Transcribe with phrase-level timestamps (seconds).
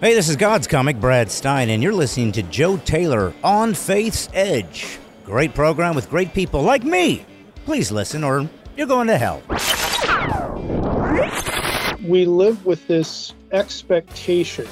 [0.00, 4.30] Hey, this is God's Comic, Brad Stine, and you're listening to Joe Taylor on Faith's
[4.32, 4.98] Edge.
[5.26, 7.26] Great program with great people like me.
[7.66, 9.42] Please listen, or you're going to hell.
[12.02, 14.66] We live with this expectation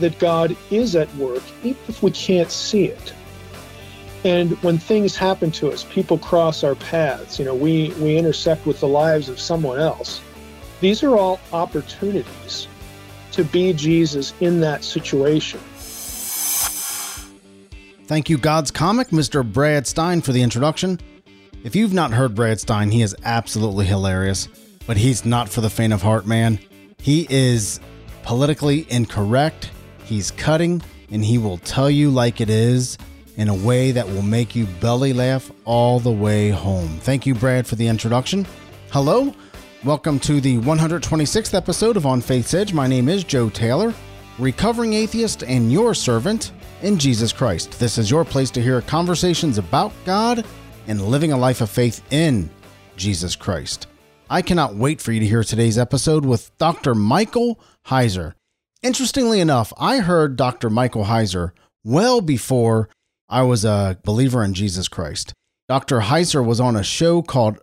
[0.00, 3.14] that God is at work, even if we can't see it.
[4.22, 8.66] And when things happen to us, people cross our paths, you know, we, we intersect
[8.66, 10.20] with the lives of someone else.
[10.82, 12.68] These are all opportunities
[13.32, 15.60] to be Jesus in that situation.
[18.06, 19.50] Thank you, God's Comic, Mr.
[19.50, 21.00] Brad Stine, for the introduction.
[21.64, 24.48] If you've not heard Brad Stine, he is absolutely hilarious,
[24.86, 26.58] but he's not for the faint of heart, man.
[27.00, 27.80] He is
[28.22, 29.70] politically incorrect,
[30.04, 32.98] he's cutting, and he will tell you like it is
[33.36, 36.88] in a way that will make you belly laugh all the way home.
[37.00, 38.46] Thank you, Brad, for the introduction.
[38.90, 39.34] Hello,
[39.84, 42.72] welcome to the 126th episode of On Faith's Edge.
[42.72, 43.92] My name is Joe Taylor,
[44.38, 46.52] recovering atheist and your servant
[46.82, 47.80] in Jesus Christ.
[47.80, 50.46] This is your place to hear conversations about God
[50.86, 52.48] and living a life of faith in
[52.96, 53.88] Jesus Christ.
[54.30, 56.94] I cannot wait for you to hear today's episode with Dr.
[56.94, 57.58] Michael
[57.88, 58.34] Heiser.
[58.82, 60.70] Interestingly enough, I heard Dr.
[60.70, 61.50] Michael Heiser
[61.82, 62.88] well before
[63.28, 65.32] I was a believer in Jesus Christ.
[65.68, 66.00] Dr.
[66.02, 67.58] Heiser was on a show called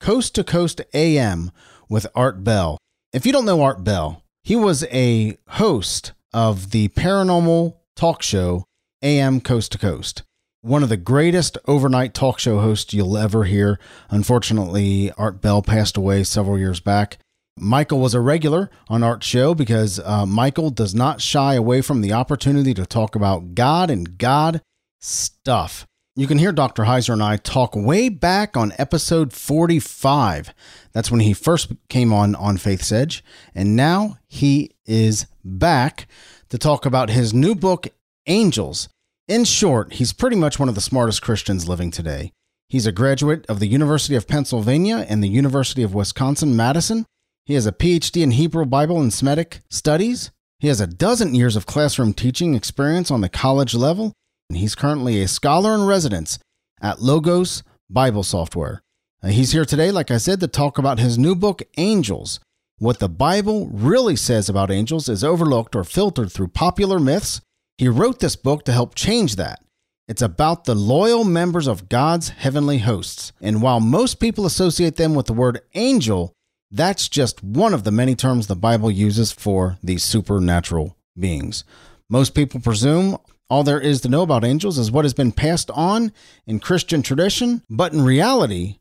[0.00, 1.50] Coast to Coast AM
[1.88, 2.78] with Art Bell.
[3.12, 8.64] If you don't know Art Bell, he was a host of the paranormal talk show
[9.02, 10.22] AM Coast to Coast.
[10.62, 13.78] One of the greatest overnight talk show hosts you'll ever hear.
[14.10, 17.18] Unfortunately, Art Bell passed away several years back.
[17.56, 22.00] Michael was a regular on Art's show because uh, Michael does not shy away from
[22.00, 24.60] the opportunity to talk about God and God
[25.00, 25.86] stuff.
[26.16, 26.84] You can hear Dr.
[26.84, 30.54] Heiser and I talk way back on episode 45.
[30.92, 33.24] That's when he first came on on Faith's Edge.
[33.52, 36.06] And now he is back
[36.50, 37.88] to talk about his new book,
[38.28, 38.88] Angels.
[39.26, 42.30] In short, he's pretty much one of the smartest Christians living today.
[42.68, 47.06] He's a graduate of the University of Pennsylvania and the University of Wisconsin Madison.
[47.44, 50.30] He has a PhD in Hebrew Bible and Semitic studies.
[50.60, 54.12] He has a dozen years of classroom teaching experience on the college level,
[54.48, 56.38] and he's currently a scholar in residence
[56.80, 58.82] at Logos Bible Software.
[59.22, 62.40] Uh, he's here today, like I said, to talk about his new book, Angels.
[62.78, 67.40] What the Bible really says about angels is overlooked or filtered through popular myths.
[67.78, 69.60] He wrote this book to help change that.
[70.06, 73.32] It's about the loyal members of God's heavenly hosts.
[73.40, 76.32] And while most people associate them with the word angel,
[76.70, 81.64] that's just one of the many terms the Bible uses for these supernatural beings.
[82.10, 83.16] Most people presume
[83.50, 86.12] all there is to know about angels is what has been passed on
[86.46, 88.78] in Christian tradition, but in reality,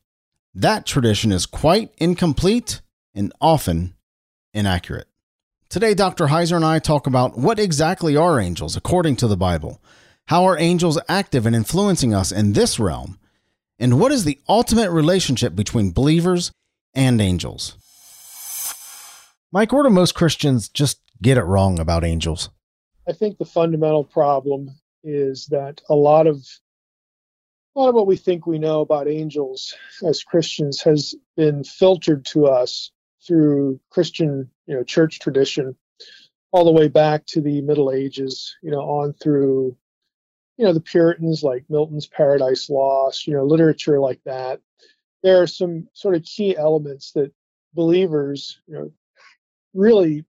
[0.56, 2.82] that tradition is quite incomplete
[3.14, 3.96] and often
[4.54, 5.08] inaccurate.
[5.70, 6.28] Today, Dr.
[6.28, 9.82] Heiser and I talk about what exactly are angels according to the Bible,
[10.28, 13.20] how are angels active in influencing us in this realm,
[13.80, 16.52] and what is the ultimate relationship between believers
[16.94, 17.76] and angels.
[19.52, 22.50] Mike, where do most Christians just get it wrong about angels?
[23.08, 24.70] I think the fundamental problem
[25.04, 26.38] is that a lot of
[27.76, 32.24] a lot of what we think we know about angels as Christians has been filtered
[32.26, 32.92] to us
[33.26, 35.76] through Christian, you know, church tradition,
[36.52, 39.76] all the way back to the Middle Ages, you know, on through,
[40.58, 44.62] you know, the Puritans like Milton's Paradise Lost, you know, literature like that.
[45.24, 47.34] There are some sort of key elements that
[47.74, 48.92] believers, you know,
[49.74, 50.26] really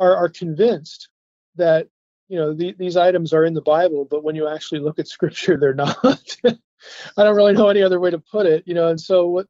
[0.00, 1.08] are, are convinced
[1.56, 1.88] that
[2.28, 5.08] you know the, these items are in the bible but when you actually look at
[5.16, 6.36] scripture they're not.
[7.16, 9.46] I don't really know any other way to put it you know and so what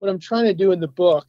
[0.00, 1.26] what i'm trying to do in the book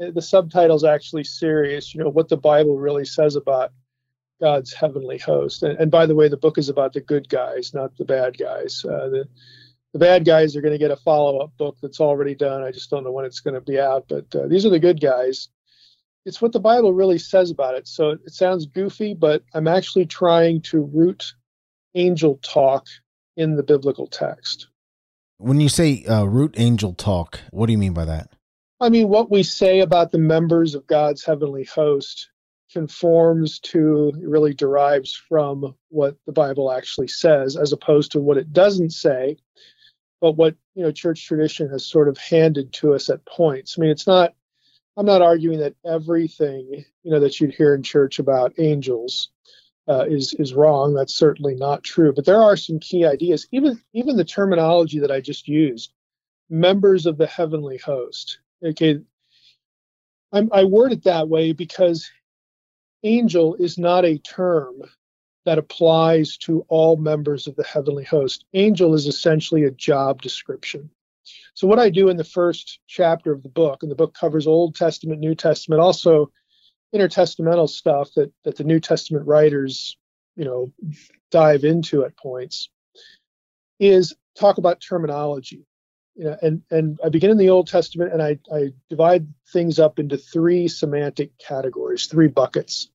[0.00, 3.70] eh, the subtitle's actually serious you know what the bible really says about
[4.40, 5.62] god's heavenly host.
[5.62, 8.38] And, and by the way the book is about the good guys not the bad
[8.38, 8.84] guys.
[8.84, 9.28] Uh, the
[9.92, 12.62] the bad guys are going to get a follow-up book that's already done.
[12.62, 14.78] I just don't know when it's going to be out but uh, these are the
[14.78, 15.48] good guys
[16.26, 17.86] it's what the Bible really says about it.
[17.86, 21.32] So it sounds goofy, but I'm actually trying to root
[21.94, 22.86] angel talk
[23.36, 24.66] in the biblical text.
[25.38, 28.30] When you say uh, root angel talk, what do you mean by that?
[28.80, 32.28] I mean, what we say about the members of God's heavenly host
[32.72, 38.52] conforms to, really derives from what the Bible actually says, as opposed to what it
[38.52, 39.36] doesn't say,
[40.20, 43.76] but what you know church tradition has sort of handed to us at points.
[43.78, 44.34] I mean, it's not
[44.96, 49.30] I'm not arguing that everything you know that you'd hear in church about angels
[49.88, 50.94] uh, is is wrong.
[50.94, 52.12] That's certainly not true.
[52.12, 53.46] But there are some key ideas.
[53.52, 55.92] Even even the terminology that I just used,
[56.48, 58.38] members of the heavenly host.
[58.64, 59.00] Okay,
[60.32, 62.10] I'm, I word it that way because
[63.02, 64.82] angel is not a term
[65.44, 68.44] that applies to all members of the heavenly host.
[68.54, 70.90] Angel is essentially a job description.
[71.56, 74.46] So, what I do in the first chapter of the book, and the book covers
[74.46, 76.30] Old Testament, New Testament, also
[76.94, 79.96] intertestamental stuff that, that the New Testament writers,
[80.36, 80.70] you know,
[81.30, 82.68] dive into at points,
[83.80, 85.64] is talk about terminology.
[86.14, 89.78] You know, and, and I begin in the Old Testament and I, I divide things
[89.78, 92.90] up into three semantic categories, three buckets.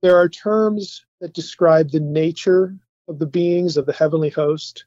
[0.00, 2.76] There are terms that describe the nature
[3.06, 4.86] of the beings of the heavenly host.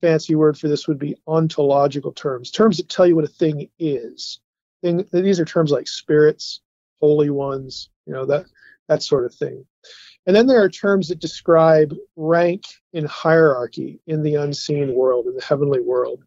[0.00, 3.68] Fancy word for this would be ontological terms, terms that tell you what a thing
[3.78, 4.40] is.
[4.82, 6.60] Thing, these are terms like spirits,
[7.00, 8.46] holy ones, you know, that,
[8.88, 9.64] that sort of thing.
[10.26, 15.34] And then there are terms that describe rank in hierarchy in the unseen world, in
[15.34, 16.24] the heavenly world.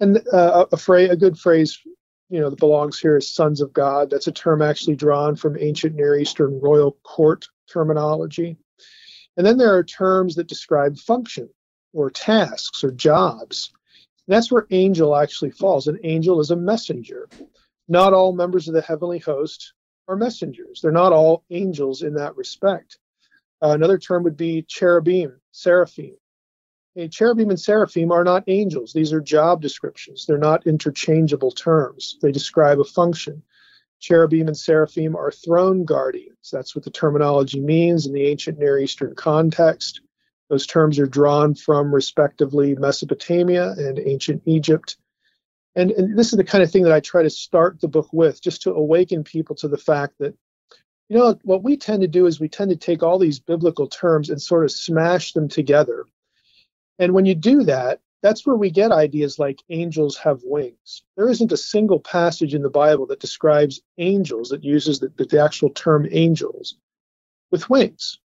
[0.00, 1.78] And uh, a phrase, a good phrase,
[2.28, 4.10] you know, that belongs here is sons of God.
[4.10, 8.56] That's a term actually drawn from ancient Near Eastern royal court terminology.
[9.36, 11.48] And then there are terms that describe function
[11.96, 13.72] or tasks or jobs.
[14.28, 15.86] That's where angel actually falls.
[15.86, 17.28] An angel is a messenger.
[17.88, 19.72] Not all members of the heavenly host
[20.06, 20.80] are messengers.
[20.80, 22.98] They're not all angels in that respect.
[23.62, 26.16] Uh, another term would be cherubim, seraphim.
[26.96, 28.92] A cherubim and seraphim are not angels.
[28.92, 30.26] These are job descriptions.
[30.26, 32.18] They're not interchangeable terms.
[32.20, 33.42] They describe a function.
[34.00, 36.50] Cherubim and seraphim are throne guardians.
[36.52, 40.02] That's what the terminology means in the ancient Near Eastern context.
[40.48, 44.96] Those terms are drawn from, respectively, Mesopotamia and ancient Egypt.
[45.74, 48.08] And, and this is the kind of thing that I try to start the book
[48.12, 50.34] with, just to awaken people to the fact that,
[51.08, 53.86] you know, what we tend to do is we tend to take all these biblical
[53.86, 56.06] terms and sort of smash them together
[56.98, 61.02] and when you do that, that's where we get ideas like angels have wings.
[61.16, 65.42] There isn't a single passage in the Bible that describes angels that uses the, the
[65.42, 66.76] actual term angels
[67.50, 68.18] with wings.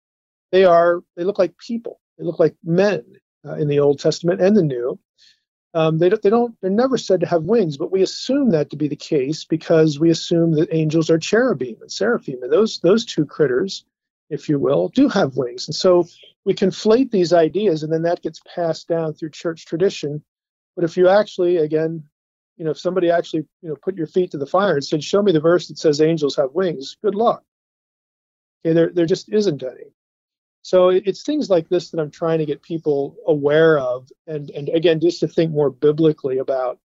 [0.51, 1.99] They are they look like people.
[2.19, 3.03] They look like men
[3.45, 4.99] uh, in the Old Testament and the New.
[5.73, 8.71] Um, they, don't, they don't they're never said to have wings, but we assume that
[8.71, 12.79] to be the case because we assume that angels are cherubim and seraphim, and those
[12.79, 13.85] those two critters,
[14.29, 15.67] if you will, do have wings.
[15.67, 16.07] And so
[16.43, 20.23] we conflate these ideas and then that gets passed down through church tradition.
[20.75, 22.03] But if you actually, again,
[22.57, 25.03] you know, if somebody actually, you know, put your feet to the fire and said,
[25.03, 27.43] show me the verse that says angels have wings, good luck.
[28.65, 29.93] Okay, there, there just isn't any.
[30.61, 34.69] So it's things like this that I'm trying to get people aware of, and and
[34.69, 36.79] again, just to think more biblically about,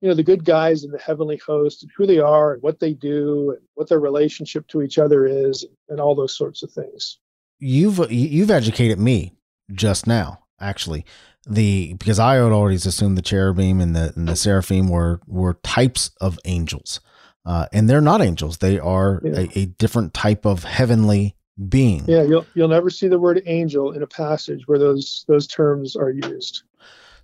[0.00, 2.80] you know, the good guys in the heavenly host and who they are and what
[2.80, 6.72] they do and what their relationship to each other is, and all those sorts of
[6.72, 7.18] things
[7.58, 9.34] you've you've educated me
[9.72, 11.04] just now actually
[11.46, 15.54] the because I had always assumed the cherubim and the and the seraphim were were
[15.62, 17.00] types of angels,
[17.46, 18.58] uh, and they're not angels.
[18.58, 19.40] They are yeah.
[19.40, 21.36] a, a, different type of heavenly
[21.68, 22.04] being.
[22.06, 25.96] Yeah, you'll you'll never see the word angel in a passage where those those terms
[25.96, 26.62] are used.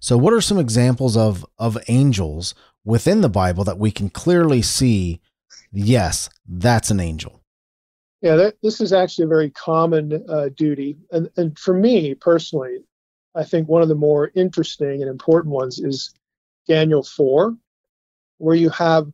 [0.01, 2.55] So, what are some examples of of angels
[2.85, 5.21] within the Bible that we can clearly see?
[5.73, 7.41] Yes, that's an angel.
[8.25, 10.97] Yeah, that, this is actually a very common uh, duty.
[11.13, 12.79] And, and for me personally,
[13.35, 16.15] I think one of the more interesting and important ones is
[16.67, 17.55] Daniel 4,
[18.39, 19.13] where you have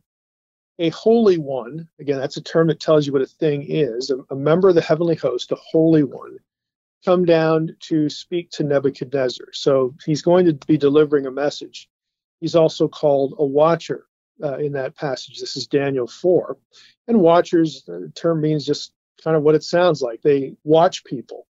[0.79, 1.87] a holy one.
[1.99, 4.75] Again, that's a term that tells you what a thing is a, a member of
[4.75, 6.37] the heavenly host, a holy one,
[7.05, 9.47] come down to speak to Nebuchadnezzar.
[9.53, 11.89] So he's going to be delivering a message.
[12.39, 14.05] He's also called a watcher
[14.43, 15.39] uh, in that passage.
[15.39, 16.57] This is Daniel 4.
[17.07, 20.21] And watchers, the term means just kind of what it sounds like.
[20.21, 21.47] They watch people,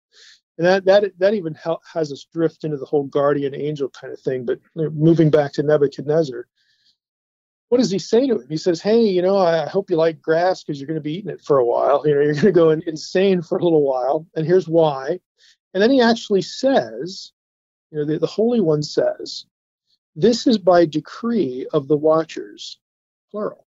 [0.58, 1.58] and that that that even
[1.94, 4.46] has us drift into the whole guardian angel kind of thing.
[4.46, 6.48] But moving back to Nebuchadnezzar,
[7.70, 8.48] what does he say to him?
[8.50, 11.18] He says, "Hey, you know, I hope you like grass because you're going to be
[11.18, 12.02] eating it for a while.
[12.06, 15.20] You know, you're going to go insane for a little while, and here's why."
[15.74, 17.34] And then he actually says,
[17.92, 19.46] you know, the, the Holy One says,
[20.16, 22.80] "This is by decree of the watchers,
[23.32, 23.68] plural."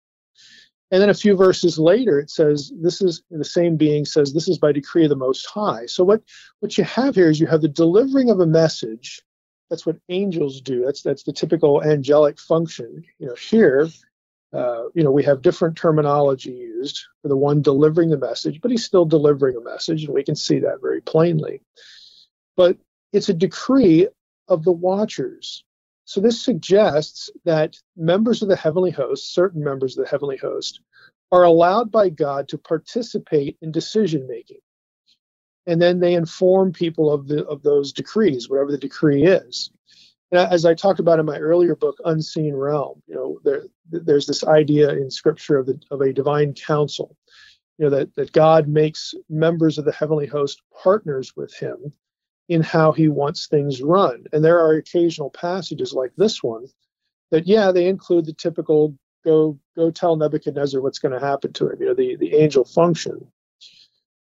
[0.91, 4.47] And then a few verses later, it says, This is the same being says, This
[4.47, 5.87] is by decree of the Most High.
[5.87, 6.21] So, what,
[6.59, 9.21] what you have here is you have the delivering of a message.
[9.69, 10.83] That's what angels do.
[10.85, 13.03] That's, that's the typical angelic function.
[13.19, 13.89] You know, here,
[14.53, 18.71] uh, you know, we have different terminology used for the one delivering the message, but
[18.71, 21.61] he's still delivering a message, and we can see that very plainly.
[22.55, 22.77] But
[23.11, 24.07] it's a decree
[24.47, 25.63] of the watchers.
[26.05, 30.79] So this suggests that members of the heavenly host, certain members of the heavenly host,
[31.31, 34.59] are allowed by God to participate in decision making.
[35.67, 39.71] And then they inform people of the of those decrees, whatever the decree is.
[40.31, 44.25] And as I talked about in my earlier book, Unseen Realm, you know, there, there's
[44.25, 47.15] this idea in Scripture of the of a divine council.
[47.77, 51.91] You know, that, that God makes members of the heavenly host partners with him
[52.47, 54.23] in how he wants things run.
[54.31, 56.67] And there are occasional passages like this one
[57.31, 58.95] that, yeah, they include the typical
[59.25, 62.63] go go tell Nebuchadnezzar what's going to happen to him, you know, the, the angel
[62.63, 63.27] function.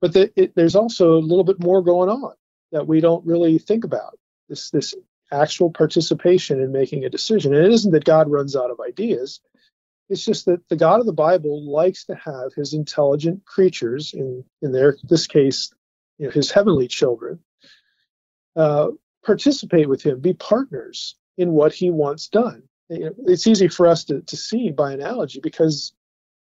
[0.03, 2.35] But the, it, there's also a little bit more going on
[2.73, 4.19] that we don't really think about.
[4.49, 4.95] This this
[5.31, 7.55] actual participation in making a decision.
[7.55, 9.41] And it isn't that God runs out of ideas.
[10.11, 14.45] It's just that the God of the Bible likes to have his intelligent creatures, in
[14.61, 15.73] in their this case,
[16.19, 17.39] you know, his heavenly children,
[18.57, 18.89] uh,
[19.25, 22.65] participate with him, be partners in what he wants done.
[22.91, 25.95] It's easy for us to, to see by analogy because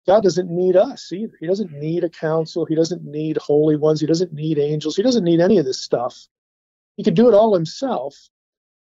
[0.08, 1.34] God doesn't need us either.
[1.40, 2.66] He doesn't need a council.
[2.66, 4.00] He doesn't need holy ones.
[4.00, 4.96] He doesn't need angels.
[4.96, 6.28] He doesn't need any of this stuff.
[6.96, 8.16] He can do it all himself,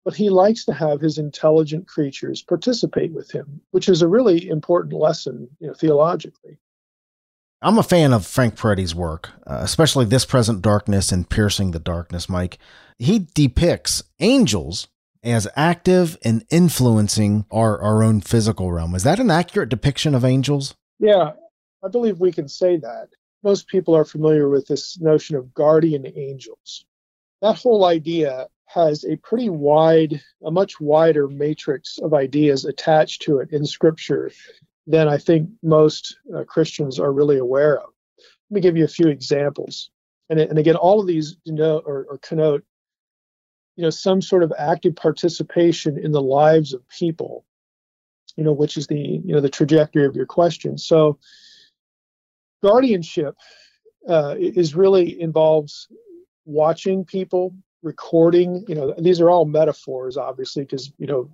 [0.03, 4.47] but he likes to have his intelligent creatures participate with him, which is a really
[4.49, 6.57] important lesson, you know, theologically.
[7.61, 11.79] I'm a fan of Frank Peretti's work, uh, especially This Present Darkness and Piercing the
[11.79, 12.59] Darkness, Mike.
[12.99, 14.87] He depicts angels
[15.23, 18.93] as active and influencing our, our own physical realm.
[18.93, 20.75] Is that an accurate depiction of angels?
[20.99, 21.31] Yeah,
[21.83, 23.09] I believe we can say that.
[23.43, 26.85] Most people are familiar with this notion of guardian angels.
[27.41, 33.39] That whole idea has a pretty wide, a much wider matrix of ideas attached to
[33.39, 34.31] it in Scripture
[34.87, 37.89] than I think most uh, Christians are really aware of.
[38.49, 39.89] Let me give you a few examples.
[40.29, 42.63] And, and again, all of these denote or, or connote,
[43.75, 47.45] you know, some sort of active participation in the lives of people,
[48.35, 50.77] you know, which is the, you know, the trajectory of your question.
[50.77, 51.19] So
[52.63, 53.35] guardianship
[54.07, 55.87] uh, is really involves
[56.45, 61.29] watching people, recording, you know, these are all metaphors, obviously, because, you know,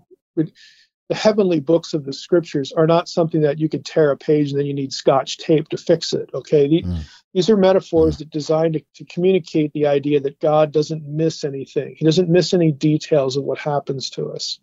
[1.12, 4.52] the heavenly books of the scriptures are not something that you can tear a page
[4.52, 6.30] and then you need scotch tape to fix it.
[6.34, 6.70] Okay.
[6.70, 7.00] The, mm.
[7.34, 8.20] These are metaphors mm.
[8.20, 11.96] that designed to, to, communicate the idea that God doesn't miss anything.
[11.98, 14.60] He doesn't miss any details of what happens to us.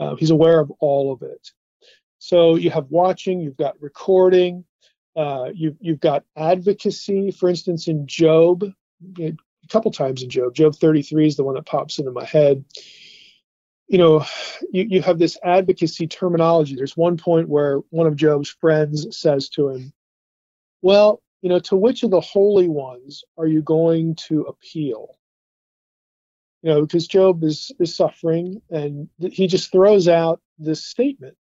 [0.00, 1.50] Uh, he's aware of all of it.
[2.18, 4.64] So you have watching, you've got recording,
[5.16, 7.30] uh, you've, you've got advocacy.
[7.30, 8.64] For instance, in Job,
[9.18, 9.36] a
[9.68, 12.64] couple times in Job, Job 33 is the one that pops into my head
[13.90, 14.24] you know,
[14.70, 16.76] you, you have this advocacy terminology.
[16.76, 19.92] There's one point where one of Job's friends says to him,
[20.80, 25.18] Well, you know, to which of the holy ones are you going to appeal?
[26.62, 31.36] You know, because Job is, is suffering and he just throws out this statement.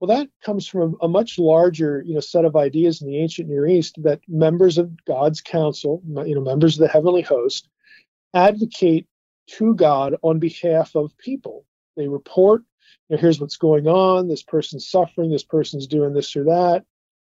[0.00, 3.48] Well, that comes from a, much larger, you know, set of ideas in the ancient
[3.48, 7.68] Near East that members of God's council, you know, members of the heavenly host,
[8.34, 9.06] advocate
[9.48, 11.64] to God on behalf of people.
[11.96, 12.62] They report,
[13.08, 14.28] you know, here's what's going on.
[14.28, 15.30] This person's suffering.
[15.30, 16.84] This person's doing this or that.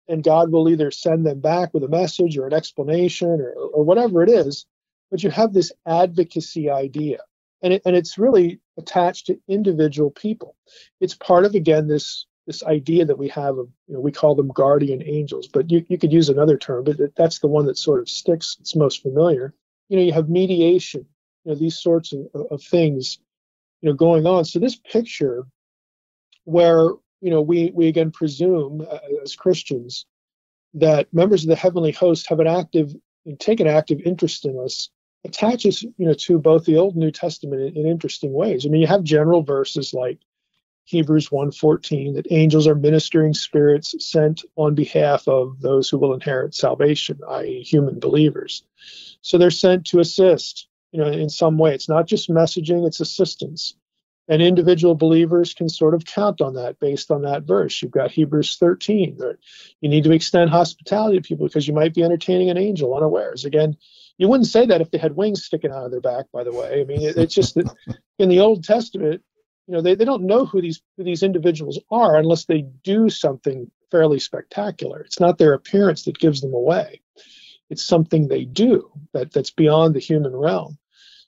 [0.09, 3.85] And God will either send them back with a message or an explanation or, or
[3.85, 4.67] whatever it is.
[5.13, 7.19] But you have this advocacy idea.
[7.63, 10.57] And, it, and it's really attached to individual people.
[11.01, 14.35] It's part of, again, this this idea that we have of, you know, we call
[14.35, 17.79] them guardian angels, but you, you could use another term, but that's the one that
[17.79, 19.55] sort of sticks, it's most familiar.
[19.89, 21.07] You know, you have mediation,
[21.45, 23.21] you know, these sorts of, of things
[23.83, 25.45] you know going on so this picture
[26.45, 26.91] where
[27.21, 30.07] you know we we again presume uh, as christians
[30.75, 32.95] that members of the heavenly host have an active
[33.39, 34.89] take an active interest in us
[35.25, 38.69] attaches you know to both the old and new testament in, in interesting ways i
[38.69, 40.19] mean you have general verses like
[40.85, 46.55] hebrews 1.14 that angels are ministering spirits sent on behalf of those who will inherit
[46.55, 48.65] salvation i.e human believers
[49.21, 51.75] so they're sent to assist you know, in some way.
[51.75, 53.75] It's not just messaging, it's assistance.
[54.29, 57.83] And individual believers can sort of count on that based on that verse.
[57.83, 59.17] You've got Hebrews 13.
[59.19, 59.39] that
[59.81, 63.45] You need to extend hospitality to people because you might be entertaining an angel unawares.
[63.45, 63.77] Again,
[64.19, 66.53] you wouldn't say that if they had wings sticking out of their back, by the
[66.53, 66.81] way.
[66.81, 67.75] I mean, it, it's just that
[68.19, 69.23] in the Old Testament,
[69.67, 73.09] you know, they, they don't know who these who these individuals are unless they do
[73.09, 75.01] something fairly spectacular.
[75.01, 77.01] It's not their appearance that gives them away.
[77.71, 80.79] It's something they do that, that's beyond the human realm.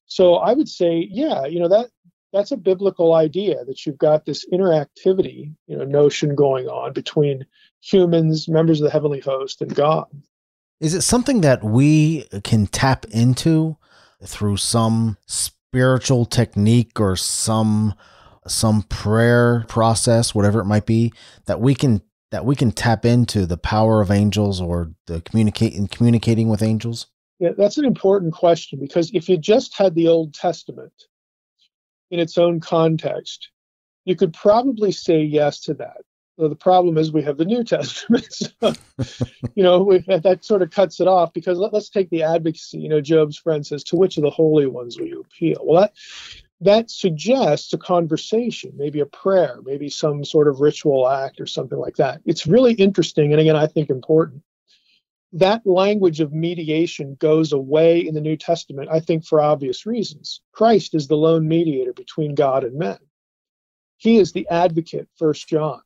[0.06, 1.90] So I would say, yeah, you know that
[2.32, 7.46] that's a biblical idea that you've got this interactivity, you know, notion going on between
[7.80, 10.06] humans, members of the heavenly host, and God.
[10.84, 13.78] Is it something that we can tap into
[14.22, 17.94] through some spiritual technique or some
[18.46, 21.14] some prayer process, whatever it might be,
[21.46, 25.72] that we can that we can tap into the power of angels or the communicate
[25.72, 27.06] in communicating with angels?
[27.38, 30.92] Yeah, that's an important question because if you just had the Old Testament
[32.10, 33.48] in its own context,
[34.04, 36.02] you could probably say yes to that.
[36.36, 38.26] Well, the problem is we have the New Testament.
[38.32, 38.72] So,
[39.54, 42.78] you know, we, that sort of cuts it off because let, us take the advocacy.
[42.78, 45.80] You know, Job's friend says, "To which of the holy ones will you appeal?" Well,
[45.80, 45.92] that
[46.60, 51.78] that suggests a conversation, maybe a prayer, maybe some sort of ritual act or something
[51.78, 52.20] like that.
[52.24, 54.42] It's really interesting, and again, I think important.
[55.32, 60.40] That language of mediation goes away in the New Testament, I think, for obvious reasons.
[60.52, 62.98] Christ is the lone mediator between God and men.
[63.96, 65.80] He is the advocate, First John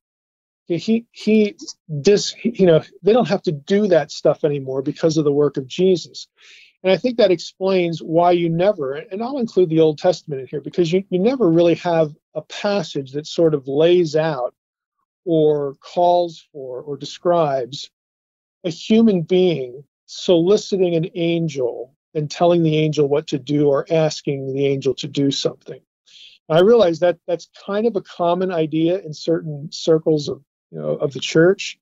[0.76, 1.56] he he
[2.00, 5.56] dis you know they don't have to do that stuff anymore because of the work
[5.56, 6.28] of jesus.
[6.82, 10.46] And i think that explains why you never and i'll include the old testament in
[10.46, 14.54] here because you, you never really have a passage that sort of lays out
[15.24, 17.90] or calls for or describes
[18.64, 24.54] a human being soliciting an angel and telling the angel what to do or asking
[24.54, 25.80] the angel to do something.
[26.48, 30.90] I realize that that's kind of a common idea in certain circles of you know,
[30.90, 31.78] of the church,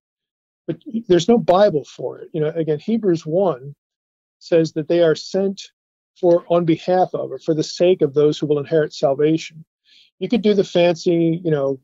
[0.66, 0.78] but
[1.08, 2.28] there's no Bible for it.
[2.32, 3.74] You know, again, Hebrews 1
[4.38, 5.70] says that they are sent
[6.20, 9.64] for on behalf of or for the sake of those who will inherit salvation.
[10.18, 11.78] You could do the fancy, you know,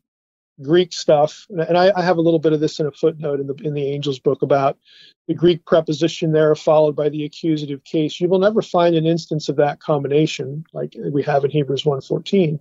[0.62, 3.46] Greek stuff, and I, I, have a little bit of this in a footnote in
[3.46, 4.78] the in the Angels book about
[5.26, 8.20] the Greek preposition there followed by the accusative case.
[8.20, 12.60] You will never find an instance of that combination like we have in Hebrews 1:14,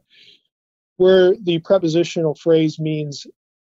[0.98, 3.28] where the prepositional phrase means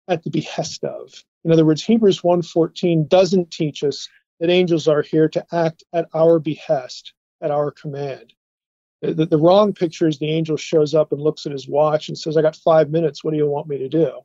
[0.09, 1.13] at the behest of.
[1.45, 4.09] In other words, Hebrews 1:14 doesn't teach us
[4.41, 8.33] that angels are here to act at our behest, at our command.
[9.03, 12.19] The, the, wrong picture is the angel shows up and looks at his watch and
[12.19, 13.23] says, I got five minutes.
[13.23, 14.21] What do you want me to do?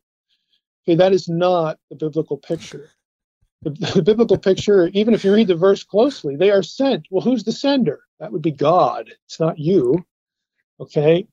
[0.84, 2.90] Okay, that is not the biblical picture.
[3.64, 7.08] The, the biblical picture, even if you read the verse closely, they are sent.
[7.12, 8.02] Well, who's the sender?
[8.20, 9.12] That would be God.
[9.26, 10.06] It's not you.
[10.80, 11.28] Okay.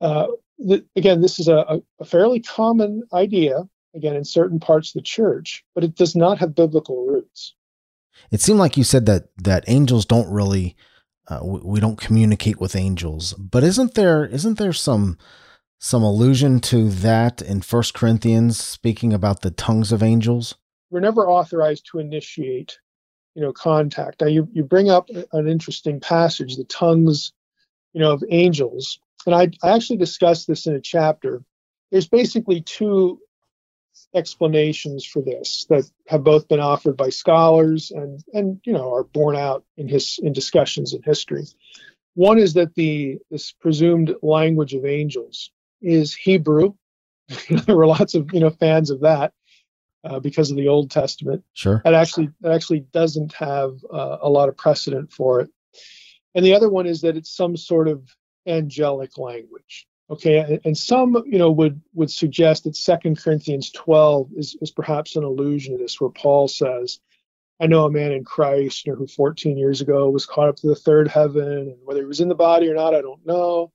[0.00, 0.28] Uh,
[0.60, 5.04] the, again, this is a, a fairly common idea, again, in certain parts of the
[5.04, 7.54] church, but it does not have biblical roots.
[8.30, 10.76] It seemed like you said that that angels don't really,
[11.28, 15.16] uh, we, we don't communicate with angels, but isn't there isn't there some
[15.78, 20.56] some allusion to that in First Corinthians, speaking about the tongues of angels?
[20.90, 22.78] We're never authorized to initiate,
[23.34, 24.20] you know, contact.
[24.20, 27.32] Now you you bring up an interesting passage, the tongues,
[27.94, 31.42] you know, of angels and I, I actually discussed this in a chapter.
[31.90, 33.20] There's basically two
[34.14, 39.04] explanations for this that have both been offered by scholars and and you know are
[39.04, 41.44] borne out in his in discussions in history.
[42.14, 45.50] One is that the this presumed language of angels
[45.82, 46.74] is Hebrew.
[47.66, 49.32] there were lots of you know fans of that
[50.04, 51.44] uh, because of the Old Testament.
[51.52, 51.80] Sure.
[51.84, 55.50] That actually that actually doesn't have uh, a lot of precedent for it.
[56.34, 58.08] And the other one is that it's some sort of
[58.46, 59.86] angelic language.
[60.10, 65.14] Okay, and some you know would would suggest that Second Corinthians 12 is, is perhaps
[65.14, 66.98] an allusion to this, where Paul says,
[67.60, 70.56] "I know a man in Christ, you know, who 14 years ago was caught up
[70.56, 73.24] to the third heaven, and whether he was in the body or not, I don't
[73.24, 73.70] know.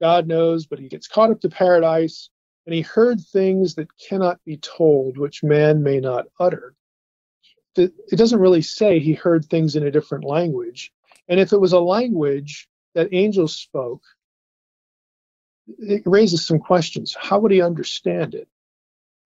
[0.00, 2.30] God knows, but he gets caught up to paradise,
[2.66, 6.76] and he heard things that cannot be told, which man may not utter."
[7.76, 10.92] It doesn't really say he heard things in a different language,
[11.26, 14.02] and if it was a language that angels spoke,
[15.66, 17.16] it raises some questions.
[17.18, 18.48] How would he understand it?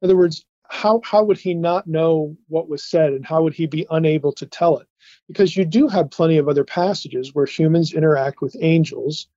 [0.00, 3.54] In other words, how, how would he not know what was said and how would
[3.54, 4.87] he be unable to tell it?
[5.26, 9.28] Because you do have plenty of other passages where humans interact with angels.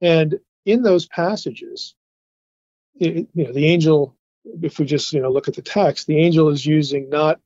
[0.00, 1.94] And in those passages,
[2.94, 4.16] it, you know, the angel,
[4.62, 7.40] if we just you know look at the text, the angel is using not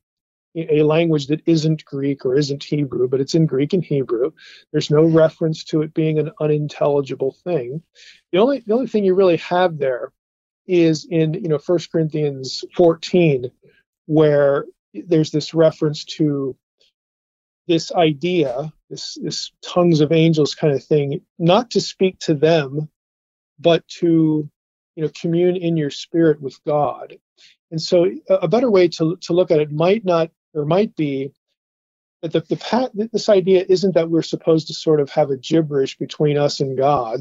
[0.55, 4.31] a language that isn't Greek or isn't Hebrew, but it's in Greek and Hebrew.
[4.71, 7.81] There's no reference to it being an unintelligible thing.
[8.31, 10.11] The only the only thing you really have there
[10.67, 13.51] is in you know 1 Corinthians 14,
[14.05, 16.55] where there's this reference to
[17.67, 22.89] this idea, this this tongues of angels kind of thing, not to speak to them,
[23.59, 24.49] but to
[24.95, 27.17] you know commune in your spirit with God.
[27.71, 31.33] And so a better way to, to look at it might not or might be
[32.21, 35.37] that the, the pat, this idea isn't that we're supposed to sort of have a
[35.37, 37.19] gibberish between us and God.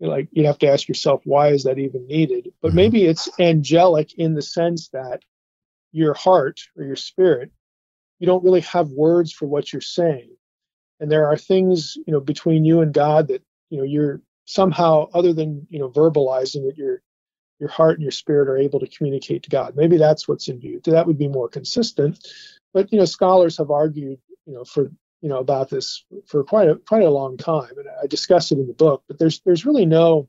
[0.00, 2.52] Like you have to ask yourself, why is that even needed?
[2.60, 2.76] But mm-hmm.
[2.76, 5.22] maybe it's angelic in the sense that
[5.92, 7.52] your heart or your spirit,
[8.18, 10.30] you don't really have words for what you're saying,
[10.98, 15.08] and there are things you know between you and God that you know you're somehow
[15.14, 17.00] other than you know verbalizing it, your
[17.58, 19.76] your heart and your spirit are able to communicate to God.
[19.76, 20.80] Maybe that's what's in view.
[20.84, 22.26] That would be more consistent.
[22.72, 24.90] But you know, scholars have argued, you know, for
[25.20, 28.58] you know about this for quite a quite a long time, and I discuss it
[28.58, 29.04] in the book.
[29.08, 30.28] But there's there's really no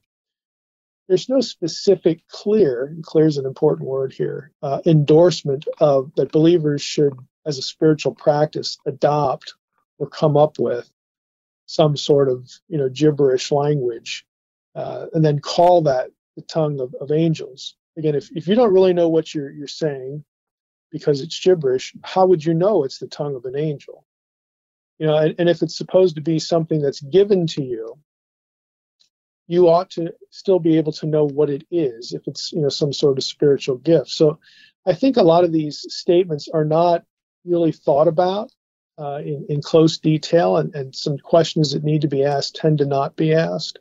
[1.08, 6.82] there's no specific clear, clear is an important word here, uh, endorsement of that believers
[6.82, 7.14] should,
[7.46, 9.54] as a spiritual practice, adopt
[10.00, 10.90] or come up with
[11.68, 14.26] some sort of you know gibberish language,
[14.76, 17.76] uh, and then call that the tongue of, of angels.
[17.98, 20.24] Again, if, if you don't really know what you're you're saying
[20.92, 24.06] because it's gibberish, how would you know it's the tongue of an angel?
[25.00, 27.98] You know, and, and if it's supposed to be something that's given to you,
[29.48, 32.70] you ought to still be able to know what it is if it's you know
[32.70, 34.10] some sort of spiritual gift.
[34.10, 34.40] So
[34.86, 37.04] I think a lot of these statements are not
[37.46, 38.52] really thought about
[38.98, 42.80] uh, in, in close detail, and, and some questions that need to be asked tend
[42.80, 43.80] to not be asked.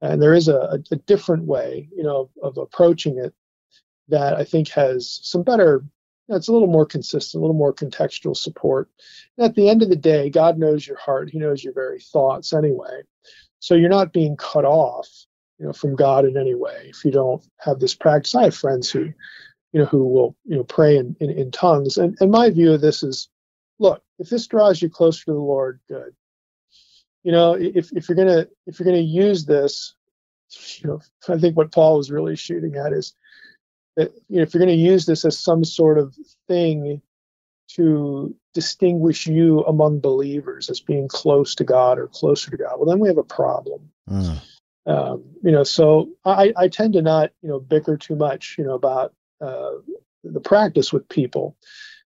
[0.00, 3.34] And there is a, a different way, you know, of, of approaching it
[4.08, 5.84] that I think has some better.
[6.28, 8.88] It's a little more consistent, a little more contextual support.
[9.36, 12.00] And at the end of the day, God knows your heart; He knows your very
[12.00, 13.02] thoughts anyway.
[13.60, 15.08] So you're not being cut off,
[15.58, 18.34] you know, from God in any way if you don't have this practice.
[18.34, 19.12] I have friends who,
[19.72, 21.98] you know, who will, you know, pray in, in, in tongues.
[21.98, 23.28] And, and my view of this is,
[23.78, 26.14] look, if this draws you closer to the Lord, good.
[27.24, 29.94] You know, if, if you're gonna if you're gonna use this,
[30.78, 33.14] you know, I think what Paul was really shooting at is
[33.96, 36.14] that you know, if you're gonna use this as some sort of
[36.46, 37.02] thing
[37.68, 42.88] to distinguish you among believers as being close to God or closer to God, well,
[42.88, 43.90] then we have a problem.
[44.08, 44.40] Mm.
[44.86, 48.64] Um, you know, so I, I tend to not, you know, bicker too much, you
[48.64, 49.72] know, about uh,
[50.24, 51.56] the practice with people,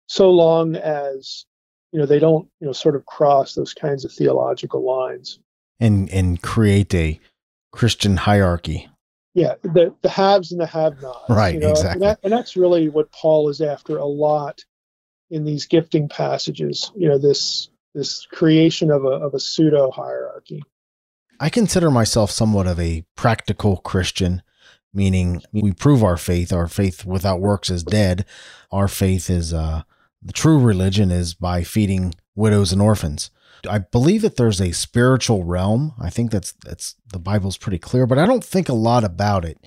[0.08, 1.46] so long as
[1.92, 5.40] you know they don't, you know, sort of cross those kinds of theological lines
[5.80, 7.20] and and create a
[7.72, 8.90] Christian hierarchy.
[9.34, 11.30] Yeah, the the haves and the have-nots.
[11.30, 11.72] Right, you know?
[11.72, 11.94] exactly.
[11.94, 14.64] And, that, and that's really what Paul is after a lot
[15.30, 16.92] in these gifting passages.
[16.96, 20.64] You know, this this creation of a of a pseudo hierarchy.
[21.40, 24.42] I consider myself somewhat of a practical Christian,
[24.94, 26.52] meaning we prove our faith.
[26.52, 28.26] Our faith without works is dead.
[28.72, 29.84] Our faith is uh,
[30.22, 33.32] the true religion is by feeding widows and orphans.
[33.70, 35.94] I believe that there's a spiritual realm.
[36.00, 39.44] I think that's that's the Bible's pretty clear, but I don't think a lot about
[39.44, 39.58] it.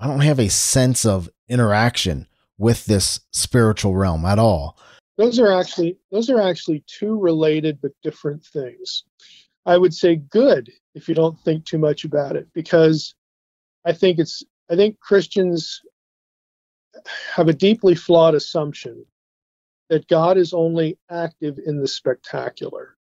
[0.00, 4.78] I don't have a sense of interaction with this spiritual realm at all
[5.18, 9.04] those are actually those are actually two related but different things
[9.66, 13.14] i would say good if you don't think too much about it because
[13.84, 15.82] i think it's i think christians
[17.34, 19.04] have a deeply flawed assumption
[19.88, 22.96] that god is only active in the spectacular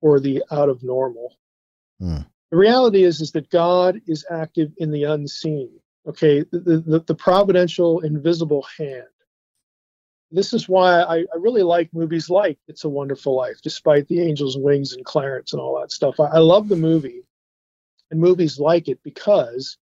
[0.00, 1.36] or the out of normal
[2.00, 2.18] hmm.
[2.50, 5.70] the reality is is that god is active in the unseen
[6.06, 9.06] okay the, the, the providential invisible hand
[10.30, 14.26] this is why I, I, really like movies like It's a Wonderful Life, despite the
[14.26, 16.18] Angel's Wings and Clarence and all that stuff.
[16.18, 17.22] I, I love the movie
[18.10, 19.78] and movies like it because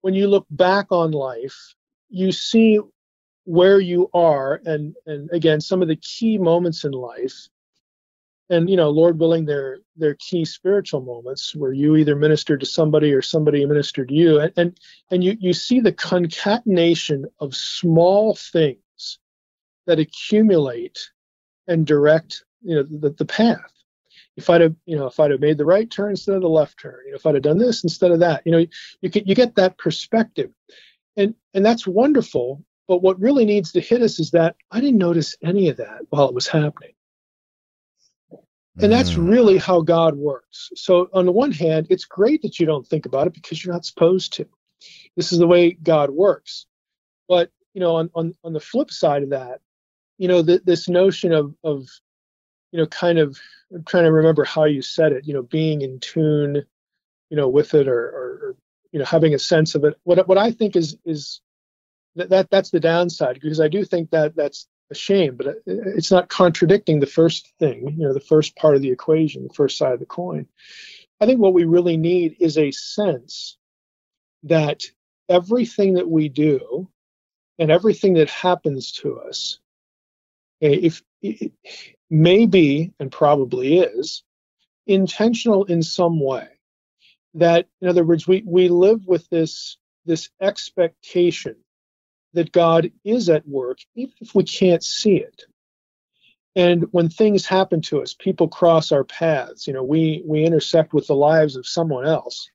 [0.00, 1.74] when you look back on life,
[2.08, 2.80] you see
[3.44, 7.48] where you are and and again some of the key moments in life.
[8.50, 12.66] And you know lord willing they're they're key spiritual moments where you either minister to
[12.66, 14.40] somebody or somebody ministered to you.
[14.40, 14.80] And and,
[15.10, 19.18] and you you see the concatenation of small things
[19.86, 21.10] that accumulate
[21.66, 23.70] and direct you know the, the path.
[24.36, 26.48] If I'd have, you know, if I'd have made the right turn instead of the
[26.48, 28.66] left turn, you know, if I'd have done this instead of that, you know,
[29.00, 30.50] you get you get that perspective,
[31.16, 32.64] and and that's wonderful.
[32.86, 36.02] But what really needs to hit us is that I didn't notice any of that
[36.10, 36.92] while it was happening,
[38.80, 39.28] and that's mm.
[39.28, 40.70] really how God works.
[40.74, 43.74] So on the one hand, it's great that you don't think about it because you're
[43.74, 44.46] not supposed to.
[45.16, 46.66] This is the way God works.
[47.28, 49.60] But you know, on on on the flip side of that,
[50.18, 51.88] you know, th- this notion of of
[52.72, 53.38] you know, kind of
[53.72, 56.64] I'm trying to remember how you said it, you know, being in tune,
[57.30, 58.56] you know, with it or, or, or
[58.90, 59.94] you know, having a sense of it.
[60.02, 61.40] What what I think is is
[62.16, 66.10] that, that that's the downside because I do think that that's a shame, but it's
[66.10, 69.78] not contradicting the first thing, you know, the first part of the equation, the first
[69.78, 70.46] side of the coin.
[71.20, 73.56] I think what we really need is a sense
[74.44, 74.84] that
[75.28, 76.88] everything that we do
[77.58, 79.58] and everything that happens to us
[80.60, 81.52] eh, if it
[82.10, 84.22] may be and probably is
[84.86, 86.46] intentional in some way
[87.32, 91.56] that in other words we we live with this this expectation
[92.34, 95.42] that god is at work even if we can't see it.
[96.56, 100.92] And when things happen to us people cross our paths you know we we intersect
[100.92, 102.50] with the lives of someone else.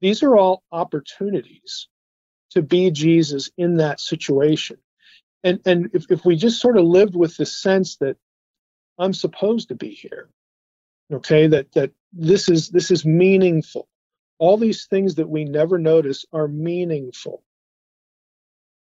[0.00, 1.88] These are all opportunities
[2.50, 4.78] to be jesus in that situation.
[5.44, 8.16] And and if, if we just sort of lived with the sense that
[8.98, 10.28] i'm supposed to be here
[11.12, 13.88] okay that that this is this is meaningful.
[14.38, 17.42] All these things that we never notice are meaningful,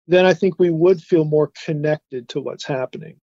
[0.08, 3.20] then I think we would feel more connected to what's happening,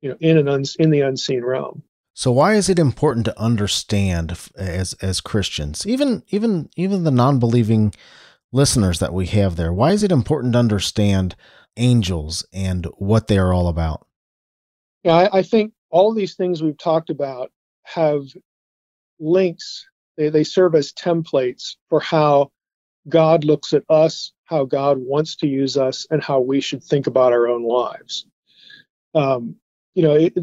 [0.00, 1.82] you know, in an uns- in the unseen realm.
[2.14, 7.94] So why is it important to understand as as Christians, even even even the non-believing
[8.52, 9.72] listeners that we have there?
[9.72, 11.34] Why is it important to understand
[11.78, 14.06] angels and what they are all about?
[15.04, 17.50] Yeah, I, I think all these things we've talked about
[17.84, 18.24] have
[19.18, 19.86] links.
[20.18, 22.50] They they serve as templates for how
[23.08, 27.06] God looks at us, how God wants to use us, and how we should think
[27.06, 28.26] about our own lives.
[29.14, 29.56] Um,
[29.94, 30.34] you know, it,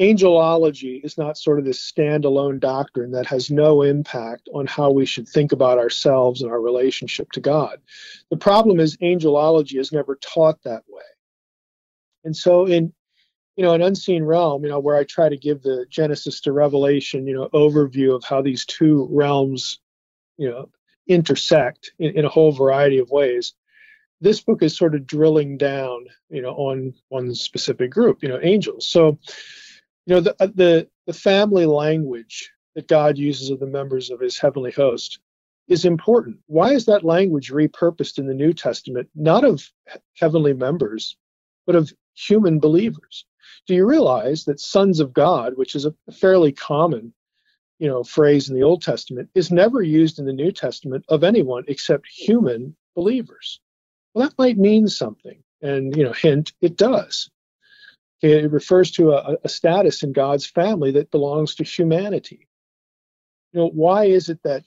[0.00, 5.04] angelology is not sort of this standalone doctrine that has no impact on how we
[5.04, 7.78] should think about ourselves and our relationship to God.
[8.30, 11.02] The problem is angelology is never taught that way.
[12.24, 12.92] And so in
[13.56, 16.52] you know an unseen realm, you know, where I try to give the Genesis to
[16.52, 19.78] Revelation, you know, overview of how these two realms,
[20.38, 20.70] you know,
[21.06, 23.54] intersect in, in a whole variety of ways
[24.20, 28.38] this book is sort of drilling down you know on one specific group you know
[28.42, 29.18] angels so
[30.06, 34.20] you know the uh, the the family language that God uses of the members of
[34.20, 35.18] his heavenly host
[35.68, 36.38] is important.
[36.46, 39.68] Why is that language repurposed in the New Testament, not of
[40.18, 41.16] heavenly members,
[41.66, 43.26] but of human believers?
[43.66, 47.12] Do you realize that sons of God, which is a fairly common
[47.82, 51.24] you know phrase in the Old Testament, is never used in the New Testament of
[51.24, 53.58] anyone except human believers?
[54.14, 55.42] Well, that might mean something.
[55.62, 57.28] And you know, hint, it does.
[58.20, 62.46] It refers to a, a status in God's family that belongs to humanity.
[63.52, 64.62] You know, why is it that,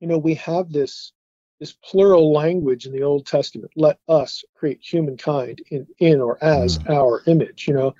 [0.00, 1.12] you know, we have this
[1.60, 3.72] this plural language in the Old Testament.
[3.74, 6.90] Let us create humankind in, in or as mm.
[6.90, 7.66] our image.
[7.66, 7.94] You know,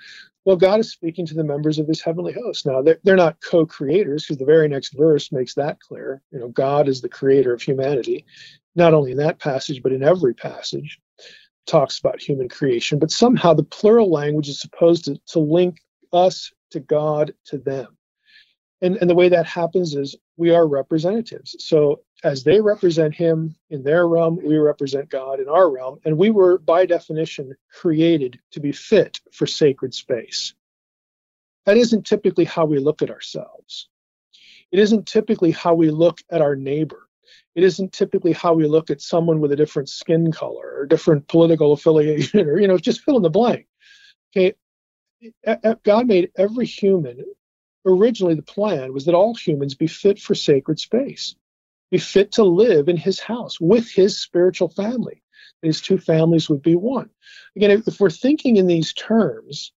[0.45, 2.67] well, God is speaking to the members of His heavenly host.
[2.67, 6.23] Now, they're, they're not co-creators, because the very next verse makes that clear.
[6.31, 8.27] You know, God is the creator of humanity,
[8.75, 10.99] not only in that passage but in every passage
[11.67, 15.79] talks about human creation, but somehow the plural language is supposed to, to link
[16.13, 17.97] us to God to them.
[18.81, 21.55] And, and the way that happens is we are representatives.
[21.61, 25.99] So as they represent him in their realm, we represent God in our realm.
[26.05, 30.55] And we were, by definition, created to be fit for sacred space.
[31.67, 33.89] That isn't typically how we look at ourselves.
[34.71, 37.09] It isn't typically how we look at our neighbor
[37.55, 41.29] it isn't typically how we look at someone with a different skin color or different
[41.29, 43.67] political affiliation or you know just fill in the blank
[44.35, 44.55] okay
[45.85, 47.25] god made every human
[47.85, 51.35] originally the plan was that all humans be fit for sacred space
[51.93, 55.23] be fit to live in his house with his spiritual family.
[55.63, 57.11] These two families would be one.
[57.55, 59.73] Again if we're thinking in these terms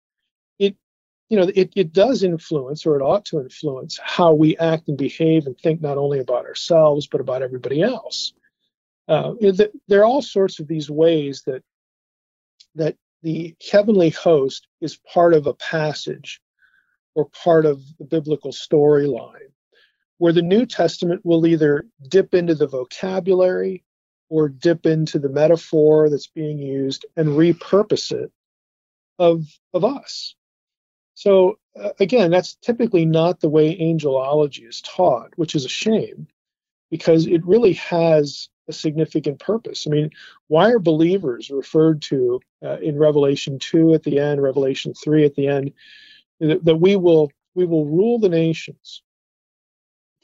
[0.59, 0.77] it
[1.29, 4.97] you know, it, it does influence, or it ought to influence, how we act and
[4.97, 8.33] behave and think not only about ourselves, but about everybody else.
[9.07, 9.33] Uh,
[9.87, 11.63] there are all sorts of these ways that
[12.75, 16.41] that the heavenly host is part of a passage
[17.15, 19.51] or part of the biblical storyline,
[20.17, 23.83] where the New Testament will either dip into the vocabulary
[24.29, 28.31] or dip into the metaphor that's being used and repurpose it
[29.19, 30.35] of of us.
[31.13, 36.27] So uh, again, that's typically not the way angelology is taught, which is a shame
[36.89, 39.85] because it really has a significant purpose.
[39.87, 40.11] I mean,
[40.47, 45.35] why are believers referred to uh, in Revelation 2 at the end, Revelation 3 at
[45.35, 45.73] the end,
[46.39, 49.03] that, that we will we will rule the nations.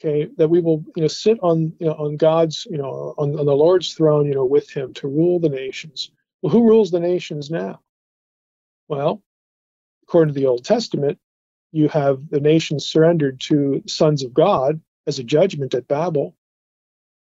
[0.02, 3.38] Okay, that we will you know sit on you know on God's you know on,
[3.38, 6.10] on the Lord's throne you know with him to rule the nations.
[6.40, 7.80] Well, who rules the nations now?
[8.88, 9.22] Well,
[10.04, 11.18] according to the Old Testament,
[11.72, 16.34] you have the nations surrendered to sons of God as a judgment at Babel.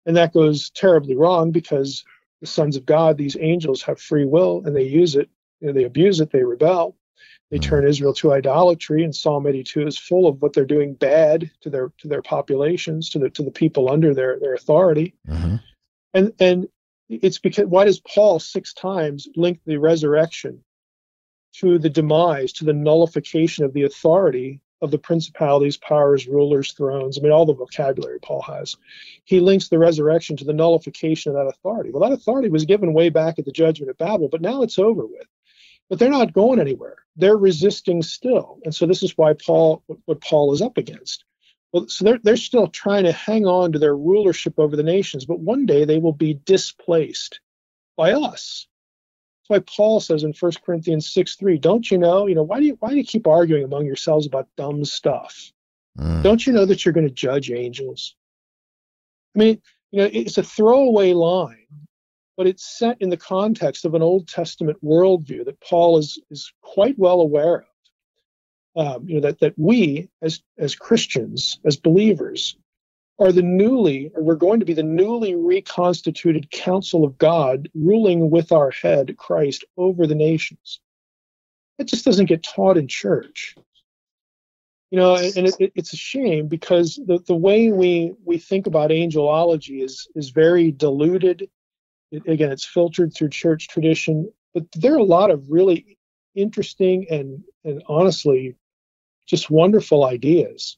[0.07, 2.05] And that goes terribly wrong because
[2.41, 5.29] the sons of God, these angels, have free will and they use it,
[5.61, 6.97] you know, they abuse it, they rebel.
[7.51, 7.69] They mm-hmm.
[7.69, 11.71] turn Israel to idolatry, and Psalm 82 is full of what they're doing bad to
[11.71, 15.15] their to their populations, to the to the people under their their authority.
[15.29, 15.57] Mm-hmm.
[16.15, 16.69] And and
[17.09, 20.63] it's because why does Paul six times link the resurrection
[21.55, 27.19] to the demise, to the nullification of the authority of the principalities, powers, rulers, thrones.
[27.19, 28.77] I mean, all the vocabulary Paul has.
[29.25, 31.91] He links the resurrection to the nullification of that authority.
[31.91, 34.79] Well, that authority was given way back at the judgment at Babel, but now it's
[34.79, 35.27] over with.
[35.91, 36.97] But they're not going anywhere.
[37.17, 38.61] They're resisting still.
[38.65, 41.25] And so this is why Paul, what Paul is up against.
[41.73, 45.27] Well, so they're, they're still trying to hang on to their rulership over the nations,
[45.27, 47.41] but one day they will be displaced
[47.97, 48.67] by us
[49.43, 52.61] That's why Paul says in 1 Corinthians 6 3, don't you know, you know, why
[52.61, 55.53] do you why do you keep arguing among yourselves about dumb stuff?
[55.99, 56.23] Mm.
[56.23, 58.17] Don't you know that you're going to judge angels?
[59.37, 61.67] I mean, you know, it's a throwaway line,
[62.41, 66.51] but it's set in the context of an Old Testament worldview that Paul is is
[66.63, 67.67] quite well aware
[68.75, 68.97] of.
[68.97, 72.57] Um, you know that that we as as Christians, as believers,
[73.19, 78.31] are the newly, or we're going to be the newly reconstituted council of God, ruling
[78.31, 80.81] with our head, Christ, over the nations.
[81.79, 83.55] It just doesn't get taught in church
[84.91, 88.67] you know and it, it, it's a shame because the, the way we we think
[88.67, 91.49] about angelology is is very diluted
[92.11, 95.99] it, again it's filtered through church tradition but there are a lot of really
[96.35, 98.57] interesting and and honestly
[99.27, 100.77] just wonderful ideas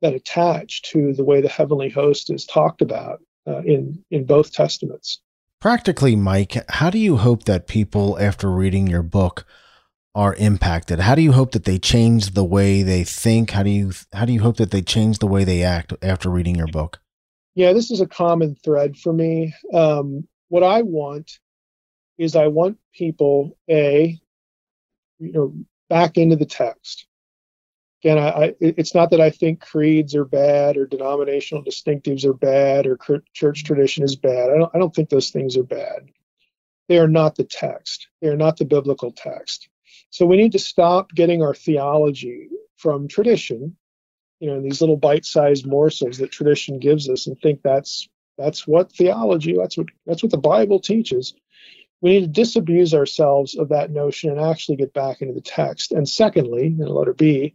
[0.00, 4.52] that attach to the way the heavenly host is talked about uh, in in both
[4.52, 5.20] testaments
[5.60, 9.46] practically mike how do you hope that people after reading your book
[10.14, 11.00] are impacted?
[11.00, 13.50] How do you hope that they change the way they think?
[13.50, 16.28] How do you how do you hope that they change the way they act after
[16.28, 17.00] reading your book?
[17.54, 19.54] Yeah, this is a common thread for me.
[19.72, 21.38] Um, what I want
[22.18, 24.20] is I want people a
[25.18, 25.54] you know
[25.88, 27.06] back into the text.
[28.04, 32.34] Again, I, I, it's not that I think creeds are bad or denominational distinctives are
[32.34, 32.98] bad or
[33.32, 34.50] church tradition is bad.
[34.50, 36.10] I don't, I don't think those things are bad.
[36.86, 38.08] They are not the text.
[38.20, 39.70] They are not the biblical text.
[40.10, 43.76] So we need to stop getting our theology from tradition,
[44.38, 48.08] you know, in these little bite-sized morsels that tradition gives us, and think that's
[48.42, 51.34] that's what theology, that's what that's what the Bible teaches.
[52.00, 55.92] We need to disabuse ourselves of that notion and actually get back into the text.
[55.92, 57.54] And secondly, in letter B,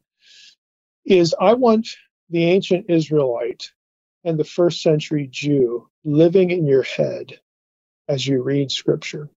[1.06, 1.90] is I want
[2.30, 3.72] the ancient Israelite
[4.24, 7.40] and the first century Jew living in your head
[8.08, 9.30] as you read scripture.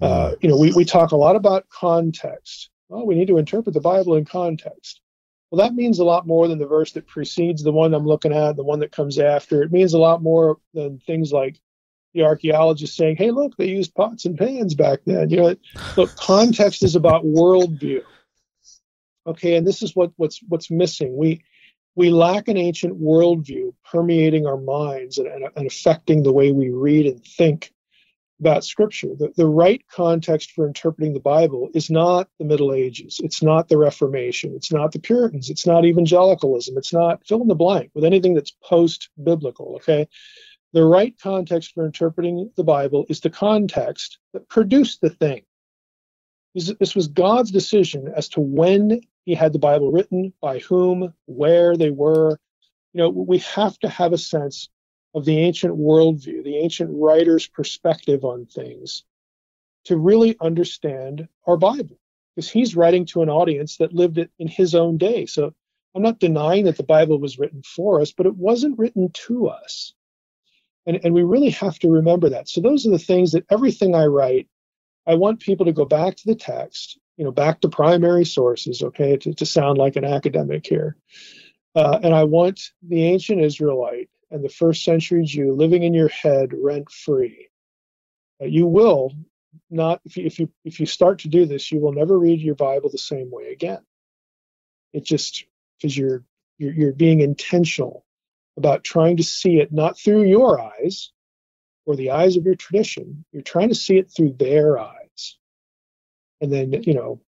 [0.00, 2.68] Uh, you know, we, we talk a lot about context.
[2.88, 5.00] Well, we need to interpret the Bible in context.
[5.50, 8.32] Well, that means a lot more than the verse that precedes the one I'm looking
[8.32, 9.62] at, the one that comes after.
[9.62, 11.60] It means a lot more than things like
[12.14, 15.56] the archaeologist saying, "Hey, look, they used pots and pans back then." You know,
[15.96, 18.02] look, context is about worldview.
[19.26, 21.16] Okay, and this is what what's what's missing.
[21.16, 21.42] We
[21.94, 26.70] we lack an ancient worldview permeating our minds and, and, and affecting the way we
[26.70, 27.72] read and think
[28.40, 29.14] about scripture.
[29.18, 33.20] The, the right context for interpreting the Bible is not the Middle Ages.
[33.22, 34.54] It's not the Reformation.
[34.54, 35.48] It's not the Puritans.
[35.50, 36.76] It's not evangelicalism.
[36.76, 39.76] It's not fill in the blank with anything that's post biblical.
[39.76, 40.08] Okay.
[40.72, 45.42] The right context for interpreting the Bible is the context that produced the thing.
[46.54, 51.76] This was God's decision as to when he had the Bible written, by whom, where
[51.76, 52.38] they were.
[52.92, 54.70] You know, we have to have a sense
[55.16, 59.02] of the ancient worldview, the ancient writer's perspective on things,
[59.86, 61.98] to really understand our Bible.
[62.34, 65.24] Because he's writing to an audience that lived it in his own day.
[65.24, 65.54] So
[65.94, 69.48] I'm not denying that the Bible was written for us, but it wasn't written to
[69.48, 69.94] us.
[70.84, 72.46] And, and we really have to remember that.
[72.50, 74.48] So those are the things that everything I write,
[75.06, 78.82] I want people to go back to the text, you know, back to primary sources,
[78.82, 80.94] okay, to, to sound like an academic here.
[81.74, 86.08] Uh, and I want the ancient Israelite and the first century Jew living in your
[86.08, 87.48] head rent free.
[88.40, 89.12] Uh, you will
[89.70, 92.40] not if you, if you if you start to do this, you will never read
[92.40, 93.80] your Bible the same way again.
[94.92, 95.44] It just
[95.78, 96.22] because you're,
[96.58, 98.04] you're you're being intentional
[98.58, 101.12] about trying to see it not through your eyes
[101.86, 103.24] or the eyes of your tradition.
[103.32, 105.38] You're trying to see it through their eyes,
[106.42, 107.22] and then you know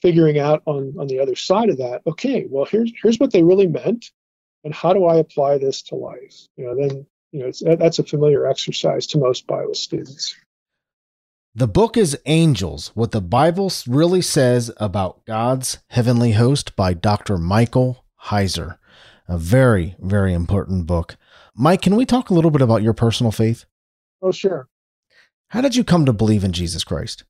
[0.00, 2.00] figuring out on on the other side of that.
[2.06, 4.10] Okay, well here's here's what they really meant
[4.64, 6.48] and how do I apply this to life?
[6.56, 10.34] You know, then you know it's that's a familiar exercise to most Bible students.
[11.54, 17.38] The book is Angels: What the Bible Really Says About God's Heavenly Host by Dr.
[17.38, 18.78] Michael Heiser.
[19.26, 21.16] A very, very important book.
[21.54, 23.66] Mike, can we talk a little bit about your personal faith?
[24.22, 24.68] Oh, sure.
[25.48, 27.24] How did you come to believe in Jesus Christ?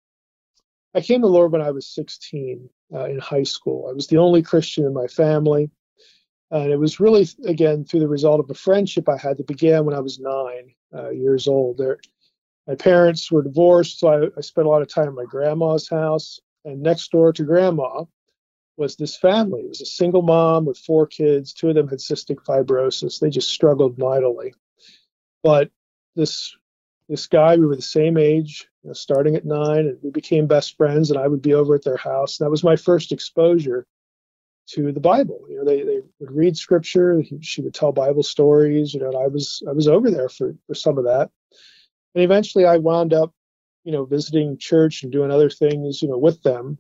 [0.94, 3.88] I came to Lord when I was 16 uh, in high school.
[3.90, 5.70] I was the only Christian in my family.
[6.50, 9.84] And it was really, again, through the result of a friendship I had that began
[9.84, 11.76] when I was nine uh, years old.
[11.76, 11.98] There,
[12.66, 15.88] my parents were divorced, so I, I, spent a lot of time at my grandma's
[15.88, 16.40] house.
[16.64, 18.04] And next door to grandma
[18.76, 19.62] was this family.
[19.62, 21.52] It was a single mom with four kids.
[21.52, 23.20] Two of them had cystic fibrosis.
[23.20, 24.54] They just struggled mightily.
[25.42, 25.70] But
[26.16, 26.56] this
[27.08, 30.46] this guy, we were the same age, you know, starting at nine, and we became
[30.46, 31.10] best friends.
[31.10, 32.38] And I would be over at their house.
[32.38, 33.86] And that was my first exposure
[34.70, 35.40] to the Bible.
[35.48, 37.22] You know, they, they would read scripture.
[37.40, 38.92] She would tell Bible stories.
[38.94, 41.30] You know, and I was I was over there for for some of that.
[42.14, 43.32] And eventually, I wound up,
[43.84, 46.78] you know, visiting church and doing other things, you know, with them.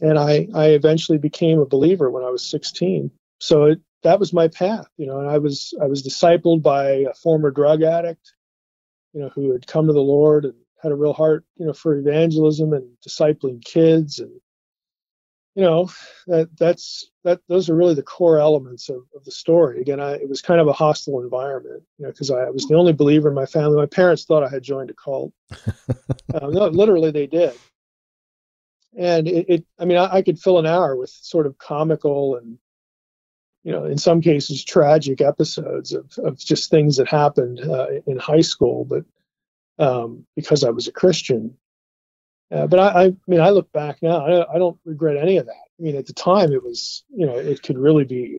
[0.00, 3.10] And I I eventually became a believer when I was 16.
[3.40, 5.20] So it that was my path, you know.
[5.20, 8.32] And I was I was discipled by a former drug addict,
[9.12, 11.72] you know, who had come to the Lord and had a real heart, you know,
[11.72, 14.30] for evangelism and discipling kids and
[15.56, 15.90] you know
[16.26, 19.80] that that's that those are really the core elements of, of the story.
[19.80, 22.76] Again I, it was kind of a hostile environment you know because I, was the
[22.76, 23.76] only believer in my family.
[23.76, 25.32] My parents thought i had joined a cult.
[26.34, 27.54] Uh, no literally they did.
[28.98, 32.36] And it, it i mean I, I, could fill an hour with sort of comical
[32.36, 32.58] and
[33.62, 38.18] you know in some cases tragic episodes of, of just things that happened uh, in
[38.18, 39.04] high school but
[39.78, 41.56] um, because i was a christian
[42.50, 45.46] uh, but I, I, mean, I look back now, I, I, don't regret any of
[45.46, 45.52] that.
[45.52, 48.38] I mean, at the time, it was, you know, it could really be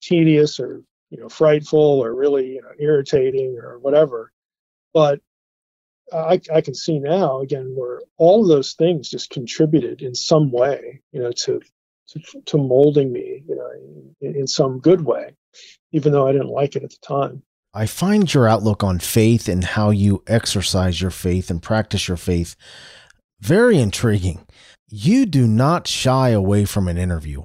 [0.00, 4.32] tedious or, you know, frightful or really, you know, irritating or whatever.
[4.94, 5.20] But
[6.12, 10.50] I, I can see now again where all of those things just contributed in some
[10.50, 11.60] way, you know, to
[12.08, 13.70] to, to molding me, you know,
[14.20, 15.34] in, in some good way,
[15.92, 17.42] even though I didn't like it at the time.
[17.74, 22.18] I find your outlook on faith and how you exercise your faith and practice your
[22.18, 22.54] faith
[23.42, 24.46] very intriguing.
[24.88, 27.42] You do not shy away from an interview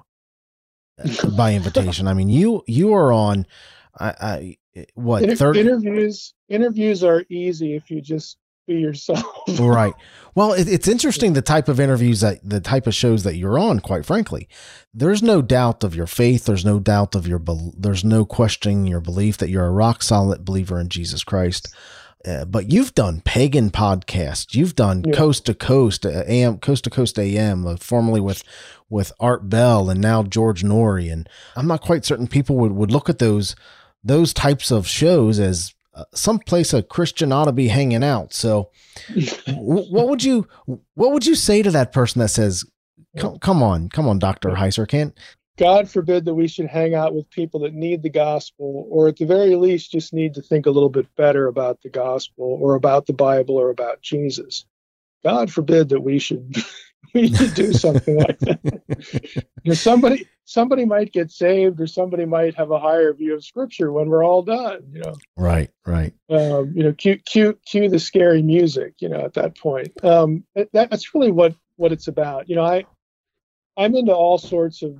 [1.03, 2.07] uh, by invitation.
[2.07, 3.47] I mean, you you are on.
[3.99, 4.57] I, I
[4.93, 5.59] what Inter- 30?
[5.61, 8.37] interviews interviews are easy if you just
[8.67, 9.25] be yourself.
[9.59, 9.93] right.
[10.35, 13.57] Well, it, it's interesting the type of interviews that the type of shows that you're
[13.57, 13.79] on.
[13.79, 14.47] Quite frankly,
[14.93, 16.45] there's no doubt of your faith.
[16.45, 17.41] There's no doubt of your.
[17.75, 21.73] There's no questioning your belief that you're a rock solid believer in Jesus Christ.
[22.27, 24.53] Uh, but you've done pagan podcasts.
[24.53, 25.15] You've done yeah.
[25.15, 28.43] coast to coast uh, AM, coast to coast AM, uh, formerly with
[28.89, 31.11] with Art Bell and now George Noory.
[31.11, 33.55] And I'm not quite certain people would, would look at those
[34.03, 38.33] those types of shows as uh, some place a Christian ought to be hanging out.
[38.33, 38.71] So,
[39.55, 42.65] what would you what would you say to that person that says,
[43.17, 45.17] "Come, come on, come on, Doctor Heiser, can't
[45.57, 49.17] God forbid that we should hang out with people that need the gospel, or at
[49.17, 52.75] the very least, just need to think a little bit better about the gospel, or
[52.75, 54.65] about the Bible, or about Jesus.
[55.23, 56.55] God forbid that we should
[57.13, 58.81] we should do something like that.
[59.63, 63.43] you know, somebody somebody might get saved, or somebody might have a higher view of
[63.43, 64.83] Scripture when we're all done.
[64.91, 65.15] You know.
[65.35, 65.71] Right.
[65.87, 66.13] Right.
[66.29, 68.93] Um, you know, cue cue cue the scary music.
[68.99, 72.47] You know, at that point, um, that, that's really what what it's about.
[72.47, 72.85] You know, I
[73.75, 74.97] I'm into all sorts of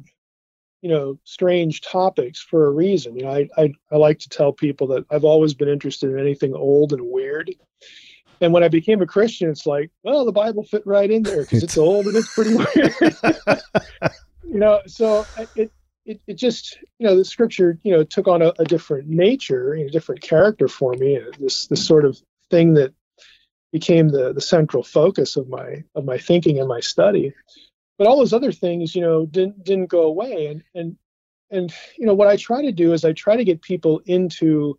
[0.88, 3.18] you know strange topics for a reason.
[3.18, 6.18] You know I, I i like to tell people that i've always been interested in
[6.18, 7.54] anything old and weird.
[8.40, 11.42] And when i became a christian it's like well the bible fit right in there
[11.42, 12.94] because it's old and it's pretty weird.
[14.50, 15.26] You know so
[15.58, 15.72] it,
[16.06, 19.74] it it just you know the scripture you know took on a, a different nature
[19.74, 21.18] a different character for me.
[21.18, 22.18] Uh, this this sort of
[22.50, 22.94] thing that
[23.74, 27.34] became the the central focus of my of my thinking and my study
[27.98, 30.48] but all those other things you know didn't didn't go away.
[30.48, 30.98] And and
[31.50, 34.78] and you know what i try to do is i try to get people into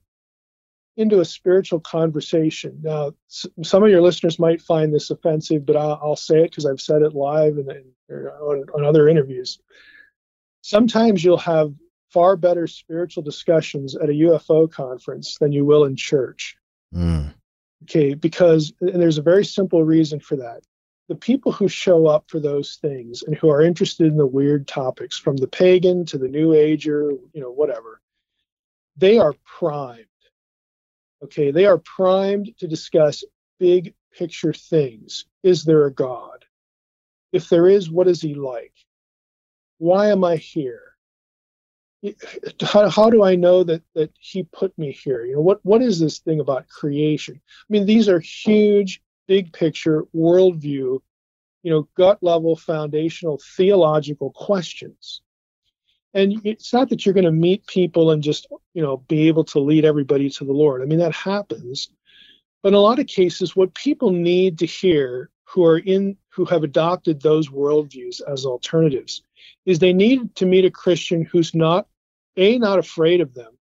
[0.97, 2.81] into a spiritual conversation.
[2.83, 6.67] Now some of your listeners might find this offensive but i'll, I'll say it because
[6.67, 7.71] i've said it live and,
[8.11, 9.59] on, on other interviews.
[10.63, 11.73] Sometimes you'll have
[12.13, 16.57] far better spiritual discussions at a ufo conference than you will in church.
[16.95, 17.35] Mm.
[17.83, 20.63] okay because and there's a very simple reason for that
[21.09, 24.69] the people who show up for those things and who are interested in the weird
[24.69, 28.01] topics from the pagan to the new ager you know whatever
[28.97, 30.05] they are primed
[31.23, 31.51] okay?
[31.51, 33.25] They are primed to discuss
[33.59, 35.27] big picture things.
[35.43, 36.45] Is there a god?
[37.33, 38.73] If there is what is he like?
[39.79, 40.83] Why am i here?
[42.63, 45.25] How, how do i know that that he put me here?
[45.25, 47.41] You know what what is this thing about creation?
[47.45, 50.99] I mean these are huge big picture worldview,
[51.63, 55.21] you know, gut level foundational theological questions.
[56.15, 59.45] And it's not that you're going to meet people and just, you know, be able
[59.45, 60.83] to lead everybody to the Lord.
[60.83, 61.91] I mean, that happens.
[62.63, 66.45] But in a lot of cases, what people need to hear who are in who
[66.47, 69.23] have adopted those worldviews as alternatives
[69.67, 71.87] is they need to meet a Christian who's not
[72.37, 73.57] a not afraid of them,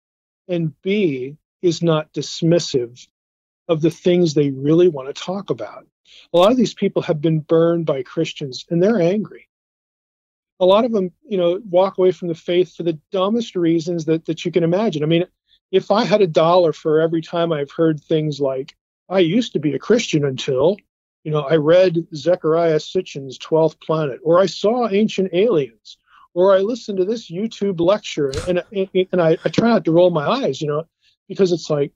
[0.48, 3.08] and b is not dismissive
[3.68, 5.86] of the things they really want to talk about.
[6.34, 9.48] A lot of these people have been burned by Christians and they're angry.
[10.60, 14.06] A lot of them, you know, walk away from the faith for the dumbest reasons
[14.06, 15.04] that, that you can imagine.
[15.04, 15.26] I mean,
[15.72, 18.76] if I had a dollar for every time I've heard things like,
[19.10, 20.78] I used to be a Christian until,
[21.24, 25.98] you know, I read Zecharia Sitchin's 12th Planet, or I saw Ancient Aliens,
[26.34, 29.92] or I listened to this YouTube lecture, and, and, and I, I try not to
[29.92, 30.86] roll my eyes, you know,
[31.28, 31.92] because it's like,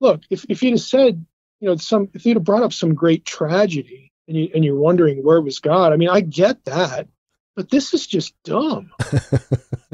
[0.00, 1.24] look, if, if you'd have said,
[1.60, 4.78] you know, some if you'd have brought up some great tragedy and you and you're
[4.78, 7.08] wondering where was God, I mean, I get that.
[7.56, 8.90] but this is just dumb.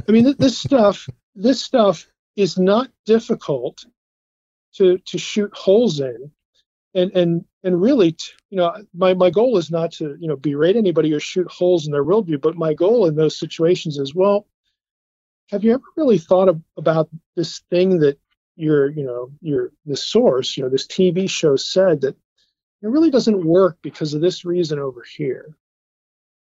[0.09, 3.85] I mean, this stuff, this stuff is not difficult
[4.77, 6.31] to to shoot holes in,
[6.95, 8.17] and and and really,
[8.49, 11.87] you know, my my goal is not to you know berate anybody or shoot holes
[11.87, 14.47] in their worldview, but my goal in those situations is well,
[15.51, 18.19] have you ever really thought of, about this thing that
[18.61, 22.17] your you know your the source you know this TV show said that
[22.83, 25.57] it really doesn't work because of this reason over here.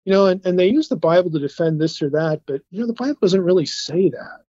[0.06, 2.82] You know and, and they use the bible to defend this or that but you
[2.82, 4.42] know the bible doesn't really say that.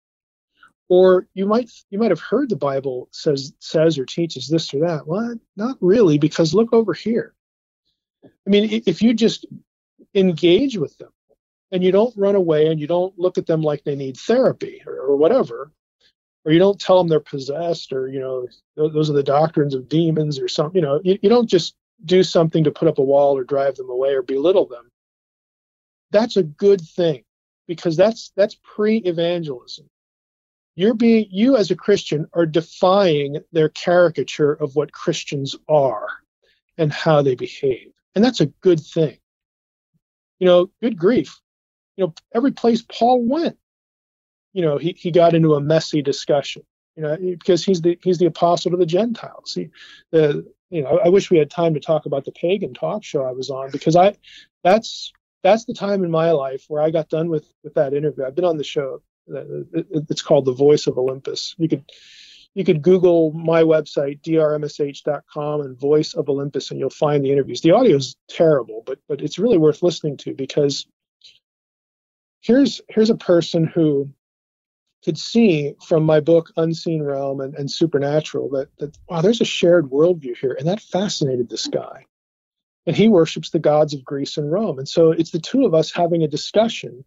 [0.88, 4.80] Or you might you might have heard the bible says says or teaches this or
[4.80, 5.06] that.
[5.06, 7.34] Well not really because look over here.
[8.24, 9.46] I mean if you just
[10.14, 11.10] engage with them
[11.70, 14.82] and you don't run away and you don't look at them like they need therapy
[14.86, 15.70] or, or whatever
[16.44, 19.88] or you don't tell them they're possessed or you know those are the doctrines of
[19.88, 23.02] demons or something you know you, you don't just do something to put up a
[23.02, 24.90] wall or drive them away or belittle them.
[26.10, 27.22] That's a good thing
[27.66, 29.88] because that's that's pre-evangelism.
[30.74, 36.08] You're being you as a christian are defying their caricature of what christians are
[36.78, 39.18] and how they behave and that's a good thing.
[40.38, 41.40] You know good grief.
[41.96, 43.58] You know every place paul went
[44.52, 46.62] you know, he, he got into a messy discussion,
[46.96, 49.54] you know, because he's the he's the apostle to the Gentiles.
[49.54, 49.70] He,
[50.10, 53.24] the you know, I wish we had time to talk about the pagan talk show
[53.24, 54.16] I was on because I
[54.64, 58.24] that's that's the time in my life where I got done with with that interview.
[58.24, 59.02] I've been on the show.
[59.32, 61.54] Uh, it's called The Voice of Olympus.
[61.58, 61.84] You could
[62.54, 67.60] you could Google my website drmsh.com and Voice of Olympus, and you'll find the interviews.
[67.60, 70.86] The audio is terrible, but but it's really worth listening to because
[72.40, 74.10] here's here's a person who
[75.04, 79.44] could see from my book unseen realm and, and supernatural that, that wow there's a
[79.44, 82.06] shared worldview here and that fascinated this guy.
[82.86, 84.78] And he worships the gods of greece and rome.
[84.78, 87.04] And so it's the two of us having a discussion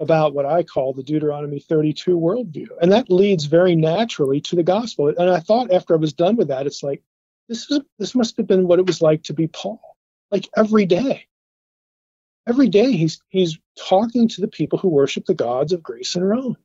[0.00, 2.68] about what i call the deuteronomy 32 worldview.
[2.80, 5.08] And that leads very naturally to the gospel.
[5.08, 7.02] And i thought after i was done with that it's like
[7.48, 9.80] this is this must have been what it was like to be paul.
[10.30, 11.24] Like every day.
[12.46, 16.26] Every day he's he's talking to the people who worship the gods of greece and
[16.26, 16.56] rome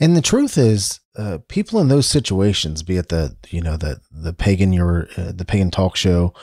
[0.00, 4.00] and the truth is, uh, people in those situations, be it the you know the
[4.10, 6.34] the pagan your uh, the pagan talk show,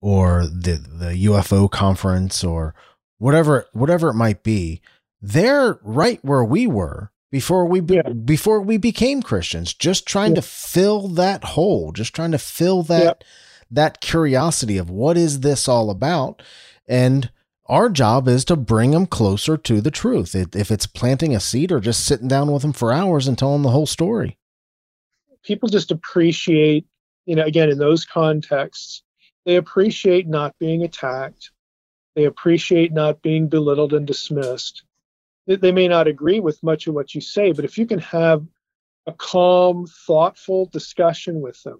[0.00, 2.74] or the the UFO conference, or
[3.18, 4.80] whatever whatever it might be,
[5.20, 8.08] they're right where we were before we be, yeah.
[8.10, 10.36] before we became Christians, just trying yeah.
[10.36, 13.26] to fill that hole, just trying to fill that yeah.
[13.70, 16.42] that curiosity of what is this all about,
[16.88, 17.30] and
[17.68, 20.34] our job is to bring them closer to the truth.
[20.34, 23.62] If it's planting a seed or just sitting down with them for hours and telling
[23.62, 24.38] the whole story.
[25.42, 26.86] People just appreciate,
[27.24, 29.02] you know, again, in those contexts,
[29.44, 31.50] they appreciate not being attacked.
[32.14, 34.82] They appreciate not being belittled and dismissed.
[35.46, 38.44] They may not agree with much of what you say, but if you can have
[39.06, 41.78] a calm, thoughtful discussion with them,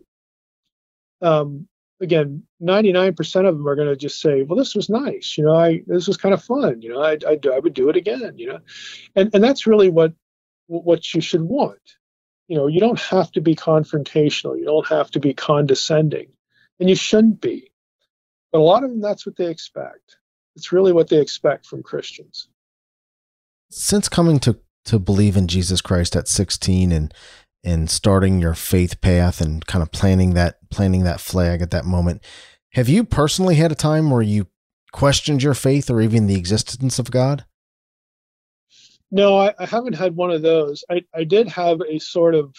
[1.22, 1.68] um,
[2.00, 5.36] again, 99% of them are going to just say, well, this was nice.
[5.36, 6.82] You know, I, this was kind of fun.
[6.82, 8.58] You know, I, I, I would do it again, you know,
[9.14, 10.12] and, and that's really what,
[10.66, 11.80] what you should want.
[12.48, 14.58] You know, you don't have to be confrontational.
[14.58, 16.28] You don't have to be condescending
[16.78, 17.70] and you shouldn't be,
[18.52, 20.16] but a lot of them, that's what they expect.
[20.54, 22.48] It's really what they expect from Christians.
[23.70, 27.12] Since coming to, to believe in Jesus Christ at 16 and,
[27.64, 31.84] and starting your faith path and kind of planting that planting that flag at that
[31.84, 32.22] moment.
[32.72, 34.46] Have you personally had a time where you
[34.92, 37.44] questioned your faith or even the existence of God?
[39.10, 40.84] No, I, I haven't had one of those.
[40.90, 42.54] I, I did have a sort of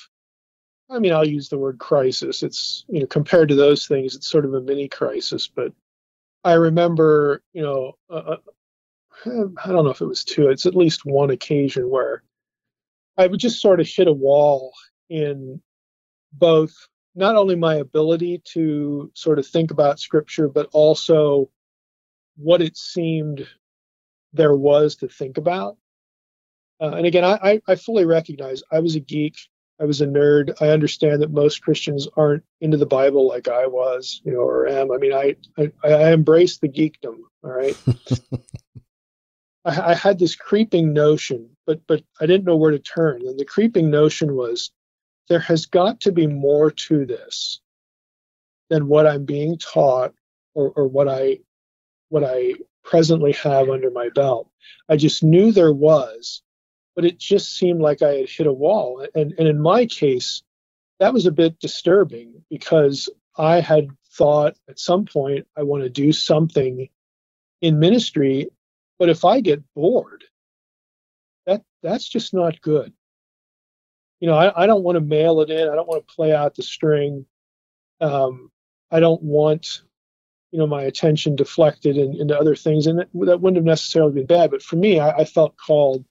[0.89, 2.43] I mean, I'll use the word crisis.
[2.43, 5.47] It's, you know, compared to those things, it's sort of a mini crisis.
[5.47, 5.73] But
[6.43, 8.37] I remember, you know, uh, uh
[9.25, 12.23] I don't know if it was two, it's at least one occasion where
[13.17, 14.73] I would just sort of hit a wall
[15.09, 15.61] in
[16.33, 16.73] both
[17.15, 21.49] not only my ability to sort of think about scripture, but also
[22.35, 23.47] what it seemed
[24.33, 25.77] there was to think about.
[26.79, 29.35] Uh, and again, I, I fully recognize I was a geek.
[29.79, 30.61] I was a nerd.
[30.61, 34.67] I understand that most Christians aren't into the Bible like I was, you know, or
[34.67, 34.91] am.
[34.91, 37.17] I mean, I I, I embrace the geekdom.
[37.43, 37.77] All right.
[39.65, 43.27] I, I had this creeping notion, but but I didn't know where to turn.
[43.27, 44.71] And the creeping notion was
[45.29, 47.61] there has got to be more to this
[48.69, 50.13] than what I'm being taught
[50.55, 51.39] or, or what I
[52.09, 54.49] what I presently have under my belt.
[54.89, 56.41] I just knew there was,
[56.95, 59.05] but it just seemed like I had hit a wall.
[59.15, 60.43] And, and in my case,
[60.99, 65.89] that was a bit disturbing because I had thought at some point I want to
[65.89, 66.89] do something
[67.61, 68.49] in ministry
[68.99, 70.23] But if I get bored,
[71.47, 72.93] that that's just not good.
[74.19, 75.69] You know, I, I don't want to mail it in.
[75.69, 77.25] I don't want to play out the string.
[78.01, 78.51] Um,
[78.91, 79.81] I don't want,
[80.51, 84.13] you know, my attention deflected in, into other things, and that, that, wouldn't have necessarily
[84.13, 84.51] been bad.
[84.51, 86.05] But for me, I, I, felt called,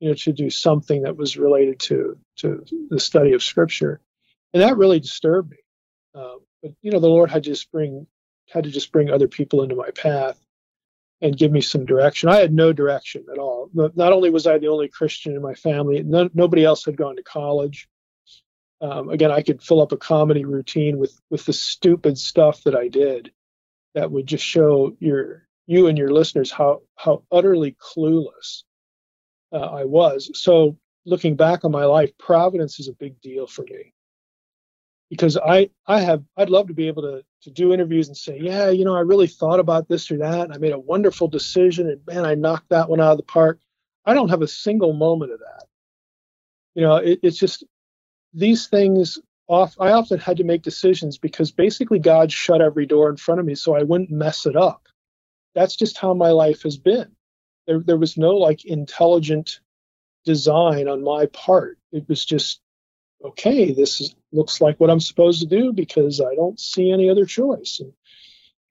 [0.00, 4.00] you know, to do something that was related to to the study of Scripture,
[4.52, 5.58] and that really disturbed me.
[6.14, 8.06] Um, but you know, the Lord had just bring
[8.50, 10.43] had to just bring other people into my path
[11.24, 12.28] and give me some direction.
[12.28, 13.70] I had no direction at all.
[13.72, 17.16] Not only was I the only Christian in my family, no, nobody else had gone
[17.16, 17.88] to college.
[18.82, 22.76] Um, again, I could fill up a comedy routine with with the stupid stuff that
[22.76, 23.32] I did,
[23.94, 28.64] that would just show your you and your listeners how how utterly clueless
[29.50, 30.30] uh, I was.
[30.34, 33.94] So, looking back on my life, providence is a big deal for me
[35.14, 38.36] because I I have I'd love to be able to to do interviews and say,
[38.40, 40.50] yeah, you know, I really thought about this or that.
[40.50, 43.60] I made a wonderful decision, and man, I knocked that one out of the park.
[44.04, 45.66] I don't have a single moment of that.
[46.74, 47.64] You know, it, it's just
[48.32, 49.18] these things.
[49.46, 53.40] Off, I often had to make decisions because basically God shut every door in front
[53.40, 54.88] of me so I wouldn't mess it up.
[55.54, 57.12] That's just how my life has been.
[57.66, 59.60] There, there was no like intelligent
[60.24, 61.78] design on my part.
[61.92, 62.62] It was just
[63.24, 67.08] okay, this is, looks like what I'm supposed to do because I don't see any
[67.08, 67.80] other choice.
[67.80, 67.92] And,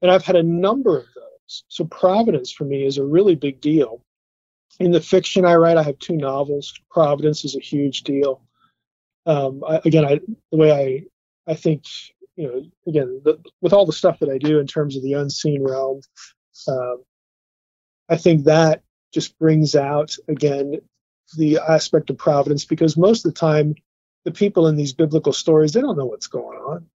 [0.01, 1.63] and I've had a number of those.
[1.67, 4.01] So providence for me is a really big deal.
[4.79, 6.73] In the fiction I write, I have two novels.
[6.89, 8.41] Providence is a huge deal.
[9.25, 10.19] Um, I, again, I,
[10.51, 11.83] the way I, I think,
[12.35, 15.13] you know, again, the, with all the stuff that I do in terms of the
[15.13, 16.01] unseen realm,
[16.67, 17.03] um,
[18.09, 18.81] I think that
[19.13, 20.81] just brings out again
[21.37, 23.75] the aspect of providence because most of the time
[24.25, 26.85] the people in these biblical stories, they don't know what's going on.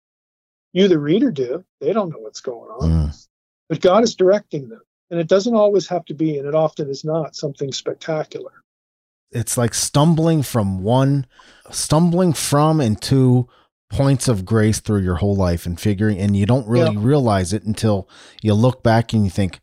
[0.73, 1.65] You, the reader, do.
[1.81, 2.91] They don't know what's going on.
[2.91, 3.27] Mm.
[3.69, 4.83] But God is directing them.
[5.11, 8.53] And it doesn't always have to be, and it often is not, something spectacular.
[9.31, 11.27] It's like stumbling from one,
[11.71, 13.49] stumbling from and to
[13.91, 17.03] points of grace through your whole life and figuring, and you don't really yeah.
[17.03, 18.09] realize it until
[18.43, 19.61] you look back and you think,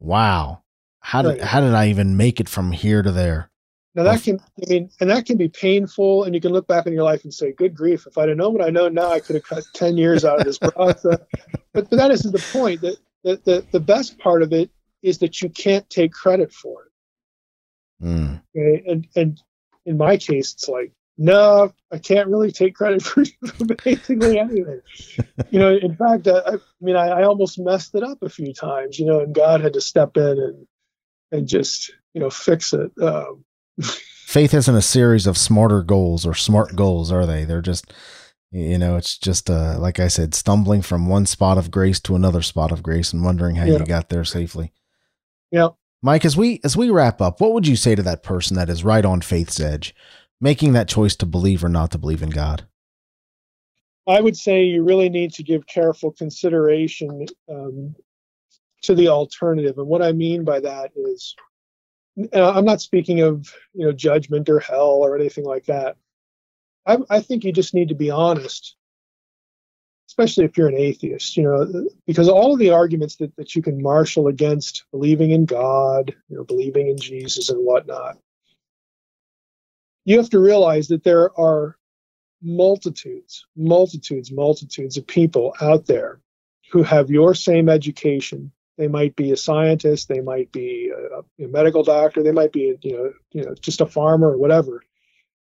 [0.00, 0.62] wow,
[1.00, 1.42] how did, right.
[1.42, 3.50] how did I even make it from here to there?
[3.96, 6.86] Now that can, I mean, and that can be painful, and you can look back
[6.86, 8.06] in your life and say, "Good grief!
[8.06, 10.38] If I'd have known what I know now, I could have cut ten years out
[10.38, 11.02] of this process."
[11.72, 12.82] but, but that isn't the point.
[12.82, 14.70] That the, the the best part of it
[15.02, 18.04] is that you can't take credit for it.
[18.04, 18.42] Mm.
[18.54, 18.84] Okay?
[18.86, 19.42] And and
[19.86, 23.24] in my case, it's like, no, I can't really take credit for,
[23.82, 24.82] basically anything.
[25.50, 28.52] you know, in fact, I, I mean, I, I almost messed it up a few
[28.52, 28.98] times.
[28.98, 30.66] You know, and God had to step in and
[31.32, 32.92] and just you know fix it.
[33.00, 33.45] Um,
[33.82, 37.44] Faith isn't a series of smarter goals or smart goals, are they?
[37.44, 37.92] They're just,
[38.50, 42.16] you know, it's just, uh, like I said, stumbling from one spot of grace to
[42.16, 43.78] another spot of grace and wondering how yeah.
[43.78, 44.72] you got there safely.
[45.50, 45.68] Yeah.
[46.02, 48.68] Mike, as we as we wrap up, what would you say to that person that
[48.68, 49.94] is right on faith's edge,
[50.40, 52.66] making that choice to believe or not to believe in God?
[54.06, 57.96] I would say you really need to give careful consideration um,
[58.82, 61.34] to the alternative, and what I mean by that is
[62.32, 65.96] Uh, I'm not speaking of you know judgment or hell or anything like that.
[66.86, 68.76] I, I think you just need to be honest,
[70.08, 71.36] especially if you're an atheist.
[71.36, 75.44] You know, because all of the arguments that, that you can marshal against believing in
[75.44, 78.18] God, you know, believing in Jesus and whatnot,
[80.04, 81.76] you have to realize that there are
[82.42, 86.20] multitudes, multitudes, multitudes of people out there
[86.70, 91.48] who have your same education, they might be a scientist, they might be a, a
[91.48, 94.82] medical doctor, they might be, you know, you know, just a farmer or whatever.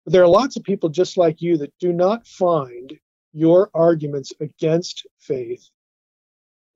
[0.04, 2.92] But there are lots of people just like you that do not find
[3.32, 5.68] your arguments against faith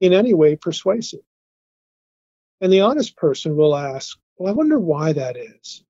[0.01, 1.21] in any way persuasive.
[2.61, 5.85] And the honest person will ask, well, I wonder why that is.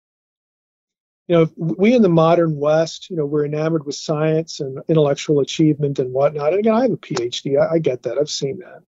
[1.29, 5.41] You know, we in the modern West, you know, we're enamored with science and intellectual
[5.41, 6.53] achievement and whatnot.
[6.53, 7.61] And again, I have a PhD.
[7.61, 8.19] I, I get that.
[8.19, 8.83] I've seen that.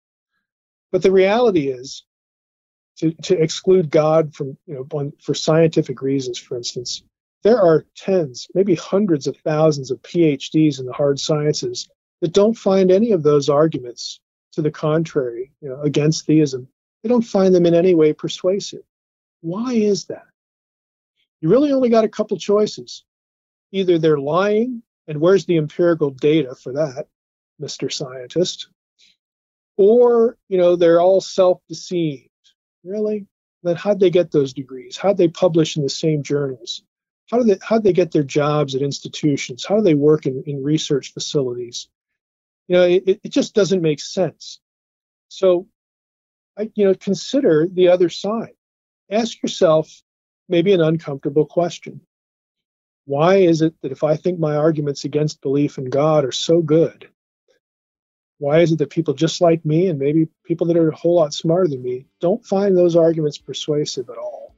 [0.91, 2.03] But the reality is,
[2.97, 7.03] to, to exclude God from, you know, on, for scientific reasons, for instance,
[7.43, 11.87] there are tens, maybe hundreds of thousands of PhDs in the hard sciences
[12.21, 14.19] that don't find any of those arguments
[14.53, 16.67] to the contrary, you know, against theism.
[17.01, 18.83] They don't find them in any way persuasive.
[19.41, 20.25] Why is that?
[21.39, 23.05] You really only got a couple choices.
[23.71, 27.07] Either they're lying, and where's the empirical data for that,
[27.61, 27.91] Mr.
[27.91, 28.67] Scientist?
[29.79, 32.29] Or you know they're all self-deceived.
[32.83, 33.25] Really?
[33.63, 34.97] Then how'd they get those degrees?
[34.97, 36.83] How'd they publish in the same journals?
[37.31, 39.65] How do they how'd they get their jobs at institutions?
[39.65, 41.87] How do they work in, in research facilities?
[42.67, 44.59] You know it, it just doesn't make sense.
[45.29, 45.67] So
[46.57, 48.55] I, you know consider the other side.
[49.09, 49.89] Ask yourself
[50.49, 52.01] maybe an uncomfortable question.
[53.05, 56.61] Why is it that if I think my arguments against belief in God are so
[56.61, 57.09] good,
[58.39, 61.15] why is it that people just like me and maybe people that are a whole
[61.15, 64.55] lot smarter than me don't find those arguments persuasive at all?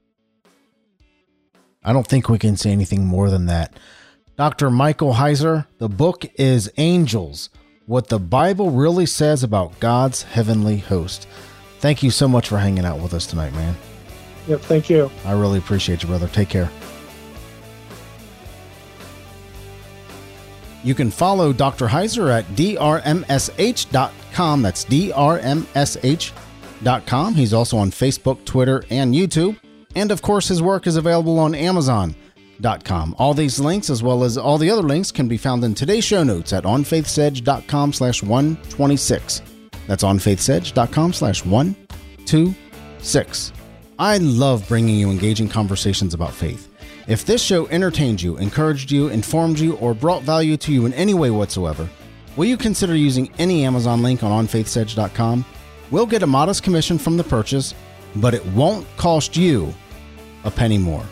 [1.84, 3.74] I don't think we can say anything more than that.
[4.38, 4.70] Dr.
[4.70, 7.50] Michael Heiser, the book is Angels
[7.88, 11.28] What the Bible Really Says About God's Heavenly Host.
[11.80, 13.76] Thank you so much for hanging out with us tonight, man.
[14.48, 15.10] Yep, thank you.
[15.26, 16.28] I really appreciate you, brother.
[16.28, 16.70] Take care.
[20.84, 21.88] You can follow Dr.
[21.88, 24.62] Heiser at drmsh.com.
[24.62, 26.34] That's drmsh.com.
[27.36, 29.60] He's also on Facebook, Twitter, and YouTube.
[29.96, 33.16] And of course, his work is available on Amazon.com.
[33.18, 36.06] All these links, as well as all the other links, can be found in today's
[36.06, 39.42] show notes at onfaithsedge.com slash 126.
[39.88, 43.54] That's onfaithsedge.com slash 126.
[44.00, 46.71] I love bringing you engaging conversations about faith.
[47.08, 50.94] If this show entertained you, encouraged you, informed you, or brought value to you in
[50.94, 51.90] any way whatsoever,
[52.36, 55.44] will you consider using any Amazon link on onfaithsedge.com?
[55.90, 57.74] We'll get a modest commission from the purchase,
[58.16, 59.74] but it won't cost you
[60.44, 61.04] a penny more.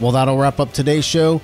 [0.00, 1.40] Well, that'll wrap up today's show.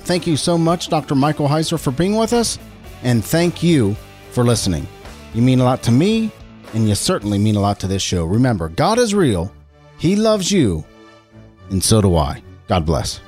[0.00, 1.14] Thank you so much, Dr.
[1.14, 2.58] Michael Heiser, for being with us,
[3.02, 3.96] and thank you
[4.30, 4.86] for listening.
[5.34, 6.30] You mean a lot to me,
[6.74, 8.24] and you certainly mean a lot to this show.
[8.24, 9.52] Remember, God is real,
[9.98, 10.84] He loves you,
[11.70, 12.42] and so do I.
[12.68, 13.20] God bless.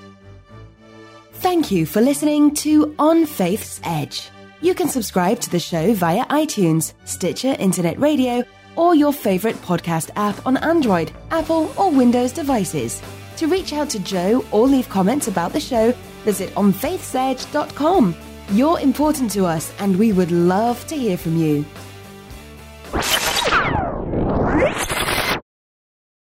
[1.44, 4.30] Thank you for listening to On Faith's Edge.
[4.62, 8.42] You can subscribe to the show via iTunes, Stitcher Internet Radio,
[8.76, 13.02] or your favorite podcast app on Android, Apple, or Windows devices.
[13.36, 15.92] To reach out to Joe or leave comments about the show,
[16.24, 18.16] visit onfaithsedge.com.
[18.52, 21.66] You're important to us, and we would love to hear from you.